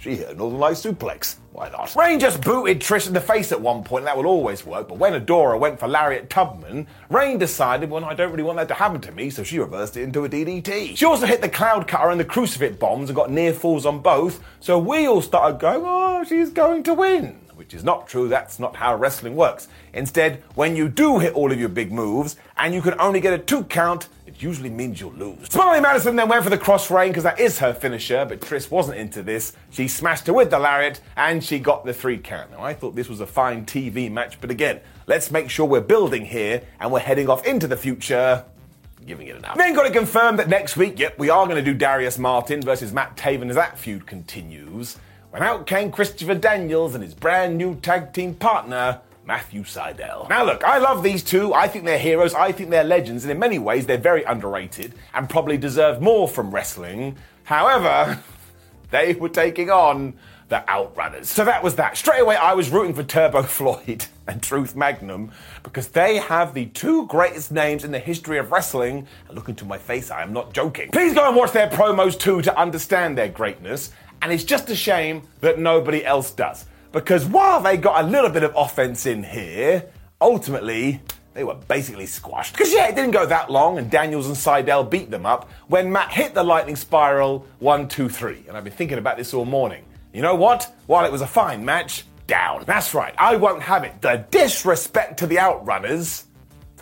she 0.00 0.16
hit 0.16 0.30
a 0.30 0.34
Northern 0.34 0.58
Light 0.58 0.74
suplex. 0.74 1.36
Why 1.52 1.70
not? 1.70 2.20
Just 2.20 2.42
booted 2.42 2.80
Trish 2.80 3.06
in 3.06 3.14
the 3.14 3.20
face 3.20 3.50
at 3.50 3.60
one 3.60 3.82
point, 3.82 4.02
and 4.02 4.08
that 4.08 4.16
will 4.16 4.26
always 4.26 4.66
work. 4.66 4.88
But 4.88 4.98
when 4.98 5.12
Adora 5.14 5.58
went 5.58 5.80
for 5.80 5.88
Lariat 5.88 6.28
Tubman, 6.28 6.86
Rayne 7.08 7.38
decided, 7.38 7.88
well, 7.88 8.04
I 8.04 8.14
don't 8.14 8.30
really 8.30 8.42
want 8.42 8.58
that 8.58 8.68
to 8.68 8.74
happen 8.74 9.00
to 9.02 9.12
me, 9.12 9.30
so 9.30 9.42
she 9.42 9.58
reversed 9.58 9.96
it 9.96 10.02
into 10.02 10.24
a 10.24 10.28
DDT. 10.28 10.96
She 10.96 11.04
also 11.04 11.26
hit 11.26 11.40
the 11.40 11.48
Cloud 11.48 11.88
Cutter 11.88 12.10
and 12.10 12.20
the 12.20 12.24
Crucifix 12.24 12.76
bombs 12.76 13.08
and 13.08 13.16
got 13.16 13.30
near 13.30 13.52
falls 13.52 13.86
on 13.86 14.00
both, 14.00 14.42
so 14.60 14.78
we 14.78 15.06
all 15.06 15.22
started 15.22 15.58
going, 15.58 15.82
oh, 15.84 16.24
she's 16.24 16.50
going 16.50 16.82
to 16.84 16.94
win 16.94 17.40
which 17.56 17.72
is 17.72 17.82
not 17.82 18.06
true. 18.06 18.28
That's 18.28 18.58
not 18.58 18.76
how 18.76 18.94
wrestling 18.94 19.34
works. 19.34 19.66
Instead, 19.94 20.42
when 20.54 20.76
you 20.76 20.88
do 20.88 21.18
hit 21.18 21.32
all 21.32 21.50
of 21.50 21.58
your 21.58 21.70
big 21.70 21.90
moves 21.90 22.36
and 22.56 22.74
you 22.74 22.82
can 22.82 23.00
only 23.00 23.18
get 23.18 23.32
a 23.32 23.38
two 23.38 23.64
count, 23.64 24.08
usually 24.42 24.70
means 24.70 25.00
you'll 25.00 25.12
lose. 25.12 25.48
Smiley 25.50 25.80
Madison 25.80 26.16
then 26.16 26.28
went 26.28 26.44
for 26.44 26.50
the 26.50 26.58
cross 26.58 26.90
Rayne 26.90 27.08
because 27.08 27.24
that 27.24 27.40
is 27.40 27.58
her 27.58 27.72
finisher, 27.74 28.24
but 28.24 28.40
Trish 28.40 28.70
wasn't 28.70 28.98
into 28.98 29.22
this. 29.22 29.52
She 29.70 29.88
smashed 29.88 30.26
her 30.26 30.32
with 30.32 30.50
the 30.50 30.58
lariat 30.58 31.00
and 31.16 31.42
she 31.42 31.58
got 31.58 31.84
the 31.84 31.92
three 31.92 32.18
count. 32.18 32.50
Now, 32.50 32.62
I 32.62 32.74
thought 32.74 32.94
this 32.94 33.08
was 33.08 33.20
a 33.20 33.26
fine 33.26 33.66
TV 33.66 34.10
match, 34.10 34.40
but 34.40 34.50
again, 34.50 34.80
let's 35.06 35.30
make 35.30 35.50
sure 35.50 35.66
we're 35.66 35.80
building 35.80 36.26
here 36.26 36.62
and 36.80 36.92
we're 36.92 37.00
heading 37.00 37.28
off 37.28 37.46
into 37.46 37.66
the 37.66 37.76
future 37.76 38.44
giving 39.06 39.28
it 39.28 39.36
enough. 39.36 39.56
Then 39.56 39.74
got 39.74 39.84
to 39.84 39.92
confirm 39.92 40.36
that 40.36 40.48
next 40.48 40.76
week, 40.76 40.98
yep, 40.98 41.18
we 41.18 41.30
are 41.30 41.46
going 41.46 41.56
to 41.56 41.62
do 41.62 41.74
Darius 41.74 42.18
Martin 42.18 42.60
versus 42.60 42.92
Matt 42.92 43.16
Taven 43.16 43.48
as 43.48 43.54
that 43.54 43.78
feud 43.78 44.06
continues. 44.06 44.98
When 45.30 45.42
out 45.42 45.66
came 45.66 45.92
Christopher 45.92 46.34
Daniels 46.34 46.94
and 46.94 47.04
his 47.04 47.14
brand 47.14 47.56
new 47.56 47.76
tag 47.76 48.12
team 48.12 48.34
partner, 48.34 49.00
Matthew 49.26 49.62
Sydal. 49.64 50.28
Now, 50.28 50.44
look, 50.44 50.62
I 50.62 50.78
love 50.78 51.02
these 51.02 51.22
two. 51.22 51.52
I 51.52 51.66
think 51.66 51.84
they're 51.84 51.98
heroes. 51.98 52.32
I 52.32 52.52
think 52.52 52.70
they're 52.70 52.84
legends. 52.84 53.24
And 53.24 53.32
in 53.32 53.38
many 53.38 53.58
ways, 53.58 53.84
they're 53.86 53.98
very 53.98 54.22
underrated 54.22 54.94
and 55.12 55.28
probably 55.28 55.58
deserve 55.58 56.00
more 56.00 56.28
from 56.28 56.52
wrestling. 56.52 57.16
However, 57.42 58.20
they 58.90 59.14
were 59.14 59.28
taking 59.28 59.68
on 59.68 60.14
the 60.48 60.62
Outrunners. 60.68 61.24
So 61.26 61.44
that 61.44 61.64
was 61.64 61.74
that. 61.74 61.96
Straight 61.96 62.20
away, 62.20 62.36
I 62.36 62.54
was 62.54 62.70
rooting 62.70 62.94
for 62.94 63.02
Turbo 63.02 63.42
Floyd 63.58 64.06
and 64.28 64.40
Truth 64.40 64.76
Magnum 64.76 65.32
because 65.64 65.88
they 65.88 66.18
have 66.18 66.54
the 66.54 66.66
two 66.66 67.06
greatest 67.06 67.50
names 67.50 67.82
in 67.82 67.90
the 67.90 67.98
history 67.98 68.38
of 68.38 68.52
wrestling. 68.52 69.08
And 69.26 69.36
look 69.36 69.48
into 69.48 69.64
my 69.64 69.78
face, 69.78 70.12
I 70.12 70.22
am 70.22 70.32
not 70.32 70.52
joking. 70.52 70.90
Please 70.92 71.14
go 71.14 71.26
and 71.26 71.36
watch 71.36 71.50
their 71.50 71.68
promos 71.68 72.16
too 72.18 72.42
to 72.42 72.56
understand 72.56 73.18
their 73.18 73.28
greatness. 73.28 73.90
And 74.22 74.32
it's 74.32 74.44
just 74.44 74.70
a 74.70 74.76
shame 74.76 75.22
that 75.40 75.58
nobody 75.58 76.04
else 76.04 76.30
does. 76.30 76.64
Because 76.92 77.24
while 77.26 77.60
they 77.60 77.76
got 77.76 78.04
a 78.04 78.08
little 78.08 78.30
bit 78.30 78.42
of 78.42 78.52
offense 78.56 79.06
in 79.06 79.22
here, 79.22 79.86
ultimately 80.20 81.00
they 81.34 81.44
were 81.44 81.54
basically 81.54 82.06
squashed. 82.06 82.54
Because 82.54 82.72
yeah, 82.72 82.88
it 82.88 82.94
didn't 82.94 83.10
go 83.10 83.26
that 83.26 83.50
long, 83.50 83.78
and 83.78 83.90
Daniels 83.90 84.26
and 84.26 84.36
Sydal 84.36 84.88
beat 84.88 85.10
them 85.10 85.26
up 85.26 85.50
when 85.68 85.92
Matt 85.92 86.12
hit 86.12 86.34
the 86.34 86.42
lightning 86.42 86.76
spiral 86.76 87.46
one, 87.58 87.88
two, 87.88 88.08
three. 88.08 88.44
And 88.48 88.56
I've 88.56 88.64
been 88.64 88.72
thinking 88.72 88.98
about 88.98 89.16
this 89.16 89.34
all 89.34 89.44
morning. 89.44 89.84
You 90.12 90.22
know 90.22 90.34
what? 90.34 90.72
While 90.86 91.04
it 91.04 91.12
was 91.12 91.20
a 91.20 91.26
fine 91.26 91.64
match, 91.64 92.04
down. 92.26 92.64
That's 92.66 92.94
right, 92.94 93.14
I 93.18 93.36
won't 93.36 93.62
have 93.62 93.84
it. 93.84 94.00
The 94.00 94.26
disrespect 94.30 95.18
to 95.18 95.26
the 95.26 95.36
Outrunners 95.36 96.24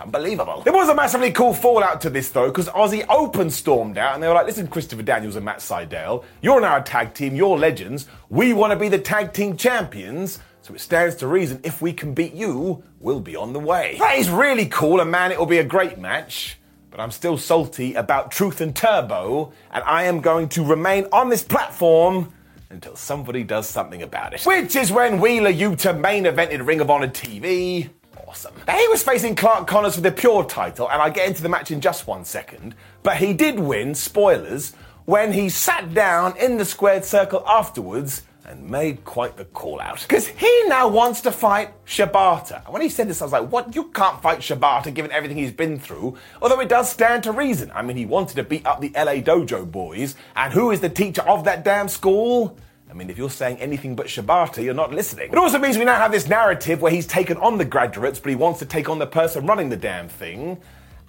unbelievable. 0.00 0.62
There 0.62 0.72
was 0.72 0.88
a 0.88 0.94
massively 0.94 1.30
cool 1.30 1.54
fallout 1.54 2.00
to 2.02 2.10
this 2.10 2.30
though, 2.30 2.48
because 2.48 2.68
Aussie 2.68 3.04
Open 3.08 3.50
stormed 3.50 3.98
out 3.98 4.14
and 4.14 4.22
they 4.22 4.28
were 4.28 4.34
like, 4.34 4.46
listen, 4.46 4.66
Christopher 4.66 5.02
Daniels 5.02 5.36
and 5.36 5.44
Matt 5.44 5.58
Sydal, 5.58 6.24
you're 6.40 6.60
now 6.60 6.78
a 6.78 6.82
tag 6.82 7.14
team, 7.14 7.34
you're 7.36 7.58
legends. 7.58 8.06
We 8.28 8.52
want 8.52 8.72
to 8.72 8.78
be 8.78 8.88
the 8.88 8.98
tag 8.98 9.32
team 9.32 9.56
champions. 9.56 10.40
So 10.62 10.74
it 10.74 10.80
stands 10.80 11.16
to 11.16 11.26
reason 11.26 11.60
if 11.62 11.82
we 11.82 11.92
can 11.92 12.14
beat 12.14 12.32
you, 12.32 12.82
we'll 12.98 13.20
be 13.20 13.36
on 13.36 13.52
the 13.52 13.60
way. 13.60 13.96
That 13.98 14.16
is 14.16 14.30
really 14.30 14.64
cool, 14.66 15.00
and 15.00 15.10
man, 15.10 15.30
it'll 15.30 15.44
be 15.44 15.58
a 15.58 15.64
great 15.64 15.98
match. 15.98 16.58
But 16.90 17.00
I'm 17.00 17.10
still 17.10 17.36
salty 17.36 17.92
about 17.94 18.30
Truth 18.30 18.62
and 18.62 18.74
Turbo, 18.74 19.52
and 19.70 19.84
I 19.84 20.04
am 20.04 20.22
going 20.22 20.48
to 20.50 20.64
remain 20.64 21.06
on 21.12 21.28
this 21.28 21.42
platform 21.42 22.32
until 22.70 22.96
somebody 22.96 23.44
does 23.44 23.68
something 23.68 24.02
about 24.02 24.32
it. 24.32 24.42
Which 24.44 24.74
is 24.74 24.90
when 24.90 25.20
Wheeler 25.20 25.52
Yuta 25.52 26.00
main 26.00 26.24
evented 26.24 26.66
Ring 26.66 26.80
of 26.80 26.90
Honor 26.90 27.08
TV 27.08 27.90
awesome. 28.34 28.54
Now, 28.66 28.76
he 28.76 28.88
was 28.88 29.00
facing 29.00 29.36
Clark 29.36 29.68
Connors 29.68 29.94
for 29.94 30.00
the 30.00 30.10
Pure 30.10 30.44
title, 30.46 30.90
and 30.90 31.00
I 31.00 31.08
get 31.08 31.28
into 31.28 31.40
the 31.40 31.48
match 31.48 31.70
in 31.70 31.80
just 31.80 32.08
one 32.08 32.24
second, 32.24 32.74
but 33.04 33.16
he 33.16 33.32
did 33.32 33.60
win, 33.60 33.94
spoilers, 33.94 34.72
when 35.04 35.32
he 35.32 35.48
sat 35.48 35.94
down 35.94 36.36
in 36.38 36.56
the 36.56 36.64
squared 36.64 37.04
circle 37.04 37.44
afterwards 37.46 38.22
and 38.44 38.68
made 38.68 39.04
quite 39.04 39.36
the 39.36 39.44
call 39.44 39.80
out. 39.80 40.02
Because 40.02 40.26
he 40.26 40.64
now 40.66 40.88
wants 40.88 41.20
to 41.20 41.30
fight 41.30 41.70
Shibata. 41.86 42.64
And 42.64 42.72
when 42.72 42.82
he 42.82 42.88
said 42.88 43.08
this, 43.08 43.22
I 43.22 43.24
was 43.24 43.32
like, 43.32 43.52
what? 43.52 43.74
You 43.76 43.84
can't 43.84 44.20
fight 44.20 44.40
Shibata 44.40 44.92
given 44.92 45.12
everything 45.12 45.38
he's 45.38 45.52
been 45.52 45.78
through. 45.78 46.16
Although 46.42 46.60
it 46.60 46.68
does 46.68 46.90
stand 46.90 47.22
to 47.22 47.32
reason. 47.32 47.70
I 47.72 47.82
mean, 47.82 47.96
he 47.96 48.04
wanted 48.04 48.34
to 48.34 48.42
beat 48.42 48.66
up 48.66 48.80
the 48.80 48.90
LA 48.94 49.22
Dojo 49.22 49.70
boys. 49.70 50.16
And 50.36 50.52
who 50.52 50.72
is 50.72 50.80
the 50.80 50.90
teacher 50.90 51.22
of 51.22 51.44
that 51.44 51.64
damn 51.64 51.88
school? 51.88 52.58
I 52.94 52.96
mean, 52.96 53.10
if 53.10 53.18
you're 53.18 53.28
saying 53.28 53.58
anything 53.58 53.96
but 53.96 54.06
Shibata, 54.06 54.62
you're 54.62 54.72
not 54.72 54.94
listening. 54.94 55.32
It 55.32 55.36
also 55.36 55.58
means 55.58 55.76
we 55.76 55.84
now 55.84 55.96
have 55.96 56.12
this 56.12 56.28
narrative 56.28 56.80
where 56.80 56.92
he's 56.92 57.08
taken 57.08 57.36
on 57.38 57.58
the 57.58 57.64
graduates, 57.64 58.20
but 58.20 58.30
he 58.30 58.36
wants 58.36 58.60
to 58.60 58.66
take 58.66 58.88
on 58.88 59.00
the 59.00 59.06
person 59.06 59.46
running 59.46 59.68
the 59.68 59.76
damn 59.76 60.08
thing. 60.08 60.56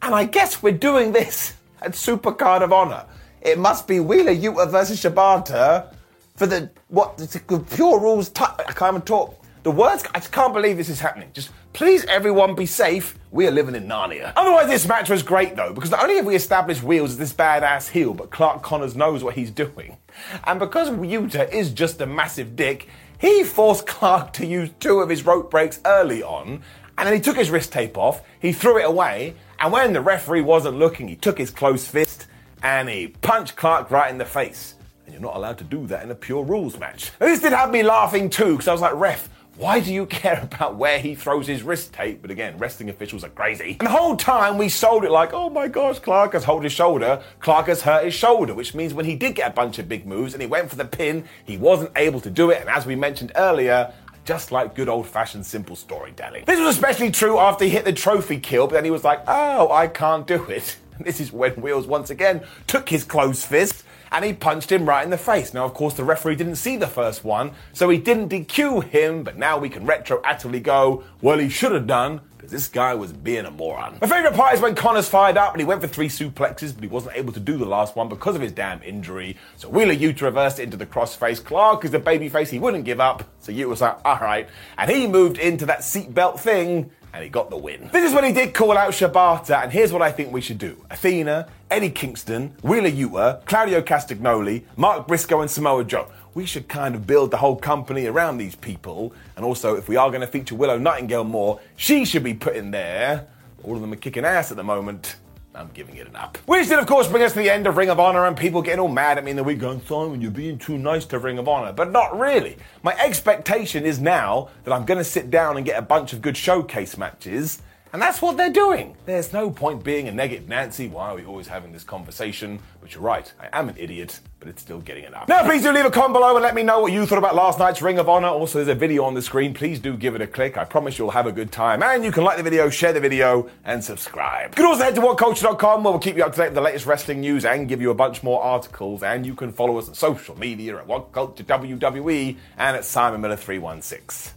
And 0.02 0.16
I 0.16 0.26
guess 0.26 0.64
we're 0.64 0.72
doing 0.72 1.12
this 1.12 1.54
at 1.84 1.92
Supercard 1.92 2.64
of 2.64 2.74
Honor. 2.74 3.06
It 3.40 3.60
must 3.60 3.88
be 3.88 4.00
Wheeler 4.00 4.34
Yuta 4.34 4.72
versus 4.72 5.00
Shibata 5.00 5.94
for 6.36 6.48
the 6.48 6.72
what 6.88 7.20
the 7.20 7.64
pure 7.76 8.00
rules. 8.00 8.30
T- 8.30 8.44
I 8.44 8.72
can't 8.72 8.96
even 8.96 9.02
talk. 9.04 9.40
The 9.62 9.70
words. 9.70 10.04
I 10.16 10.22
can't 10.22 10.56
believe 10.56 10.78
this 10.78 10.90
is 10.90 11.00
happening. 11.00 11.30
Just 11.34 11.52
please, 11.76 12.06
everyone, 12.06 12.56
be 12.56 12.66
safe. 12.66 13.20
We 13.32 13.46
are 13.48 13.52
living 13.52 13.76
in 13.76 13.86
Narnia. 13.86 14.32
Otherwise, 14.38 14.68
this 14.68 14.88
match 14.88 15.10
was 15.10 15.22
great 15.22 15.58
though, 15.58 15.74
because 15.74 15.92
not 15.92 16.02
only 16.02 16.16
have 16.16 16.26
we 16.26 16.34
established 16.34 16.82
Wheels 16.82 17.12
as 17.12 17.18
this 17.18 17.34
badass 17.34 17.90
heel, 17.90 18.14
but 18.14 18.32
Clark 18.32 18.64
Connors 18.64 18.96
knows 18.96 19.26
what 19.26 19.36
he's 19.36 19.52
doing, 19.52 19.98
and 20.46 20.58
because 20.58 20.90
Yuta 20.90 21.52
is 21.52 21.72
just 21.72 22.00
a 22.00 22.06
massive 22.06 22.56
dick, 22.56 22.88
he 23.20 23.44
forced 23.44 23.86
Clark 23.86 24.32
to 24.34 24.46
use 24.46 24.70
two 24.80 25.02
of 25.02 25.10
his 25.10 25.26
rope 25.26 25.52
breaks 25.52 25.82
early 25.86 26.24
on, 26.24 26.62
and 26.98 27.08
then 27.08 27.14
he 27.14 27.20
took 27.20 27.36
his 27.36 27.50
wrist 27.50 27.74
tape 27.74 27.98
off, 27.98 28.22
he 28.40 28.54
threw 28.54 28.80
it 28.80 28.86
away, 28.86 29.36
and 29.60 29.74
when 29.74 29.92
the 29.92 30.00
referee 30.00 30.42
wasn't 30.42 30.80
looking, 30.80 31.10
he 31.10 31.18
took 31.18 31.38
his 31.38 31.52
closed 31.52 31.88
fist 31.90 32.28
and 32.64 32.88
he 32.88 33.10
punched 33.10 33.58
Clark 33.58 33.92
right 33.92 34.10
in 34.10 34.18
the 34.18 34.26
face. 34.26 34.76
And 35.06 35.14
you're 35.14 35.22
not 35.22 35.36
allowed 35.36 35.58
to 35.58 35.66
do 35.66 35.86
that 35.88 36.04
in 36.04 36.10
a 36.10 36.16
pure 36.16 36.44
rules 36.44 36.80
match. 36.80 37.12
This 37.20 37.42
did 37.42 37.52
have 37.52 37.70
me 37.70 37.84
laughing 37.84 38.30
too, 38.30 38.54
because 38.54 38.70
I 38.70 38.72
was 38.72 38.82
like, 38.82 38.96
ref, 38.96 39.30
why 39.58 39.80
do 39.80 39.94
you 39.94 40.06
care 40.06 40.42
about 40.42 40.76
where 40.76 41.00
he 41.00 41.16
throws 41.16 41.48
his 41.48 41.64
wrist 41.64 41.94
tape? 41.94 42.22
But 42.22 42.32
again, 42.32 42.58
wrestling 42.58 42.90
officials 42.90 43.24
are 43.24 43.30
crazy. 43.30 43.78
And 43.80 43.88
the 43.88 43.92
whole 43.92 44.16
time 44.16 44.58
we 44.58 44.70
sold 44.70 45.06
it 45.06 45.12
like, 45.12 45.34
oh 45.34 45.50
my 45.50 45.68
gosh, 45.68 46.00
Clark 46.00 46.34
has 46.34 46.44
held 46.44 46.64
his 46.64 46.74
shoulder. 46.74 47.22
Clark 47.40 47.68
has 47.68 47.82
hurt 47.82 48.06
his 48.06 48.14
shoulder, 48.14 48.54
which 48.54 48.74
means 48.74 48.94
when 48.94 49.06
he 49.06 49.16
did 49.16 49.36
get 49.36 49.52
a 49.52 49.54
bunch 49.54 49.80
of 49.80 49.88
big 49.88 50.06
moves 50.06 50.34
and 50.34 50.42
he 50.42 50.48
went 50.48 50.70
for 50.70 50.76
the 50.76 50.86
pin, 50.86 51.26
he 51.46 51.58
wasn't 51.58 51.92
able 51.96 52.20
to 52.22 52.30
do 52.30 52.50
it. 52.50 52.62
And 52.62 52.70
as 52.70 52.86
we 52.86 52.96
mentioned 52.96 53.32
earlier, 53.36 53.94
just 54.26 54.52
like 54.52 54.76
good 54.76 54.90
old 54.90 55.08
fashioned 55.08 55.46
simple 55.46 55.76
storytelling. 55.76 56.46
This 56.46 56.60
was 56.60 56.76
especially 56.76 57.12
true 57.12 57.38
after 57.38 57.64
he 57.64 57.70
hit 57.70 57.86
the 57.86 57.94
trophy 57.94 58.40
kill, 58.40 58.68
but 58.68 58.74
then 58.74 58.84
he 58.84 58.92
was 58.92 59.04
like, 59.04 59.22
oh, 59.28 59.72
I 59.72 59.88
can't 59.88 60.26
do 60.26 60.44
it. 60.46 60.78
And 60.98 61.06
this 61.06 61.20
is 61.20 61.32
when 61.32 61.54
Wheels 61.54 61.88
once 61.88 62.10
again 62.10 62.44
took 62.68 62.90
his 62.90 63.04
closed 63.04 63.46
fist 63.46 63.84
and 64.16 64.24
he 64.24 64.32
punched 64.32 64.72
him 64.72 64.88
right 64.88 65.04
in 65.04 65.10
the 65.10 65.18
face. 65.18 65.54
Now, 65.54 65.66
of 65.66 65.74
course, 65.74 65.94
the 65.94 66.06
referee 66.06 66.38
didn't 66.38 66.56
see 66.56 66.78
the 66.78 66.88
first 66.88 67.26
one, 67.26 67.52
so 67.74 67.90
he 67.90 67.98
didn't 67.98 68.30
DQ 68.30 68.86
him, 68.86 69.24
but 69.24 69.38
now 69.38 69.58
we 69.58 69.68
can 69.68 69.86
retroactively 69.86 70.64
go, 70.64 71.04
well, 71.22 71.38
he 71.38 71.50
should 71.50 71.74
have 71.74 71.86
done, 71.86 72.22
because 72.46 72.64
this 72.64 72.68
guy 72.68 72.94
was 72.94 73.12
being 73.12 73.46
a 73.46 73.52
moron. 73.52 73.98
My 74.02 74.08
favourite 74.08 74.36
part 74.36 74.54
is 74.54 74.62
when 74.62 74.76
Connors 74.76 75.10
fired 75.10 75.38
up 75.38 75.54
and 75.54 75.62
he 75.62 75.66
went 75.66 75.82
for 75.82 75.88
three 75.88 76.10
suplexes, 76.10 76.74
but 76.74 76.84
he 76.84 76.88
wasn't 76.88 77.16
able 77.16 77.34
to 77.34 77.40
do 77.40 77.58
the 77.58 77.66
last 77.66 77.96
one 77.96 78.08
because 78.08 78.36
of 78.36 78.42
his 78.42 78.52
damn 78.52 78.82
injury. 78.84 79.36
So 79.58 79.68
Wheeler 79.70 79.96
Yuta 79.96 80.22
reversed 80.22 80.60
into 80.60 80.78
the 80.78 80.86
crossface. 80.86 81.44
Clark 81.44 81.86
is 81.86 81.92
the 81.92 82.00
babyface, 82.00 82.50
he 82.50 82.60
wouldn't 82.60 82.86
give 82.86 83.00
up, 83.00 83.24
so 83.40 83.52
Yuta 83.52 83.70
was 83.70 83.82
like, 83.82 84.06
alright. 84.06 84.48
And 84.78 84.92
he 84.92 85.08
moved 85.08 85.38
into 85.38 85.66
that 85.66 85.80
seatbelt 85.80 86.40
thing, 86.40 86.92
and 87.14 87.24
he 87.24 87.30
got 87.30 87.50
the 87.50 87.58
win. 87.58 87.90
This 87.92 88.08
is 88.08 88.14
when 88.14 88.26
he 88.26 88.34
did 88.34 88.54
call 88.54 88.78
out 88.78 88.92
Shibata, 88.92 89.64
and 89.64 89.72
here's 89.72 89.92
what 89.92 90.02
I 90.02 90.12
think 90.12 90.32
we 90.32 90.42
should 90.42 90.58
do. 90.58 90.86
Athena, 90.92 91.48
Eddie 91.72 91.90
Kingston, 91.90 92.56
Wheeler 92.62 92.92
Yuta, 92.92 93.46
Claudio 93.46 93.82
Castagnoli, 93.82 94.64
Mark 94.76 95.08
Briscoe, 95.08 95.42
and 95.42 95.50
Samoa 95.50 95.84
Joe. 95.84 96.10
We 96.36 96.46
should 96.46 96.68
kind 96.68 96.96
of 96.96 97.08
build 97.08 97.32
the 97.32 97.38
whole 97.38 97.56
company 97.56 98.08
around 98.08 98.38
these 98.38 98.56
people. 98.56 99.14
And 99.38 99.46
also, 99.46 99.78
if 99.78 99.88
we 99.88 99.96
are 99.96 100.10
going 100.10 100.20
to 100.20 100.28
feature 100.28 100.54
Willow 100.54 100.78
Nightingale 100.78 101.24
more, 101.24 101.62
she 101.78 102.04
should 102.04 102.26
be 102.26 102.34
put 102.34 102.58
in 102.58 102.72
there. 102.72 103.28
All 103.64 103.76
of 103.76 103.82
them 103.82 103.94
are 103.94 103.96
kicking 103.96 104.26
ass 104.26 104.52
at 104.52 104.58
the 104.58 104.64
moment. 104.64 105.16
I'm 105.56 105.70
giving 105.74 105.96
it 105.96 106.08
an 106.08 106.18
up. 106.18 106.38
Which 106.46 106.68
did, 106.68 106.78
of 106.78 106.88
course, 106.88 107.08
bring 107.08 107.24
us 107.24 107.32
to 107.32 107.40
the 107.40 107.50
end 107.50 107.68
of 107.68 107.78
Ring 107.78 107.90
of 107.90 108.02
Honor 108.02 108.26
and 108.26 108.36
people 108.36 108.62
getting 108.62 108.82
all 108.82 108.90
mad 108.90 109.18
at 109.18 109.24
me 109.24 109.32
in 109.32 109.38
the 109.38 109.46
week 109.46 109.60
going, 109.60 109.82
Simon, 109.86 110.20
you're 110.20 110.30
being 110.30 110.58
too 110.58 110.78
nice 110.78 111.06
to 111.06 111.20
Ring 111.20 111.38
of 111.38 111.48
Honor. 111.48 111.72
But 111.72 111.94
not 111.94 112.20
really. 112.20 112.58
My 112.84 112.94
expectation 112.98 113.86
is 113.86 114.02
now 114.02 114.50
that 114.66 114.74
I'm 114.74 114.84
going 114.84 114.98
to 114.98 115.06
sit 115.06 115.32
down 115.32 115.56
and 115.56 115.66
get 115.66 115.80
a 115.80 115.82
bunch 115.82 116.12
of 116.12 116.22
good 116.22 116.36
showcase 116.36 116.98
matches. 116.98 117.62
And 117.96 118.02
that's 118.02 118.22
what 118.22 118.36
they're 118.36 118.52
doing. 118.52 118.98
There's 119.06 119.32
no 119.32 119.50
point 119.50 119.82
being 119.82 120.10
a 120.10 120.12
negative 120.12 120.50
Nancy. 120.50 120.90
Why 120.90 121.12
are 121.12 121.16
we 121.16 121.24
always 121.24 121.48
having 121.48 121.72
this 121.72 121.86
conversation? 121.86 122.60
But 122.82 122.94
you're 122.94 123.02
right, 123.02 123.32
I 123.40 123.48
am 123.58 123.70
an 123.70 123.78
idiot, 123.78 124.20
but 124.42 124.50
it's 124.50 124.62
still 124.62 124.82
getting 124.82 125.14
up. 125.14 125.30
Now, 125.30 125.46
please 125.46 125.64
do 125.64 125.72
leave 125.72 125.86
a 125.86 125.90
comment 125.90 126.12
below 126.12 126.36
and 126.36 126.44
let 126.44 126.56
me 126.56 126.62
know 126.62 126.82
what 126.82 126.92
you 126.92 127.06
thought 127.06 127.20
about 127.20 127.36
last 127.36 127.58
night's 127.58 127.82
Ring 127.82 127.98
of 127.98 128.10
Honor. 128.10 128.28
Also, 128.28 128.58
there's 128.58 128.68
a 128.68 128.78
video 128.78 129.06
on 129.06 129.14
the 129.14 129.22
screen. 129.22 129.54
Please 129.54 129.80
do 129.80 129.96
give 129.96 130.14
it 130.14 130.20
a 130.20 130.28
click. 130.28 130.58
I 130.58 130.66
promise 130.66 131.00
you'll 131.00 131.12
have 131.12 131.26
a 131.26 131.32
good 131.32 131.54
time. 131.54 131.82
And 131.82 132.04
you 132.04 132.12
can 132.12 132.26
like 132.26 132.36
the 132.36 132.44
video, 132.44 132.70
share 132.70 132.92
the 132.92 133.00
video, 133.00 133.50
and 133.64 133.82
subscribe. 133.82 134.50
You 134.50 134.56
can 134.56 134.66
also 134.66 134.84
head 134.84 134.96
to 134.96 135.02
whatculture.com 135.02 135.86
where 135.86 135.94
we'll 135.94 136.02
keep 136.02 136.18
you 136.18 136.26
up 136.26 136.34
to 136.34 136.38
date 136.40 136.48
with 136.48 136.56
the 136.56 136.62
latest 136.62 136.86
wrestling 136.86 137.22
news 137.22 137.46
and 137.46 137.66
give 137.70 137.80
you 137.80 137.92
a 137.92 137.96
bunch 137.96 138.24
more 138.24 138.44
articles. 138.44 139.04
And 139.04 139.26
you 139.26 139.36
can 139.36 139.54
follow 139.54 139.78
us 139.78 139.88
on 139.88 139.96
social 139.96 140.38
media 140.38 140.76
at 140.76 140.86
WhatCulture 140.86 141.46
WWE 141.46 142.36
and 142.58 142.76
at 142.76 142.84
Simon 142.84 143.22
Miller 143.22 143.38
316. 143.38 144.34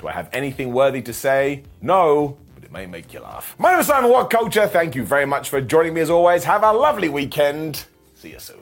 Do 0.00 0.08
I 0.08 0.12
have 0.12 0.30
anything 0.32 0.72
worthy 0.72 1.02
to 1.02 1.12
say? 1.12 1.64
No, 1.82 2.38
may 2.72 2.86
make 2.86 3.12
you 3.12 3.20
laugh. 3.20 3.54
My 3.58 3.72
name 3.72 3.80
is 3.80 3.86
Simon 3.86 4.10
What 4.10 4.30
Culture. 4.30 4.66
Thank 4.66 4.94
you 4.94 5.04
very 5.04 5.26
much 5.26 5.50
for 5.50 5.60
joining 5.60 5.94
me 5.94 6.00
as 6.00 6.10
always. 6.10 6.44
Have 6.44 6.64
a 6.64 6.72
lovely 6.72 7.10
weekend. 7.10 7.84
See 8.14 8.30
you 8.30 8.38
soon. 8.38 8.61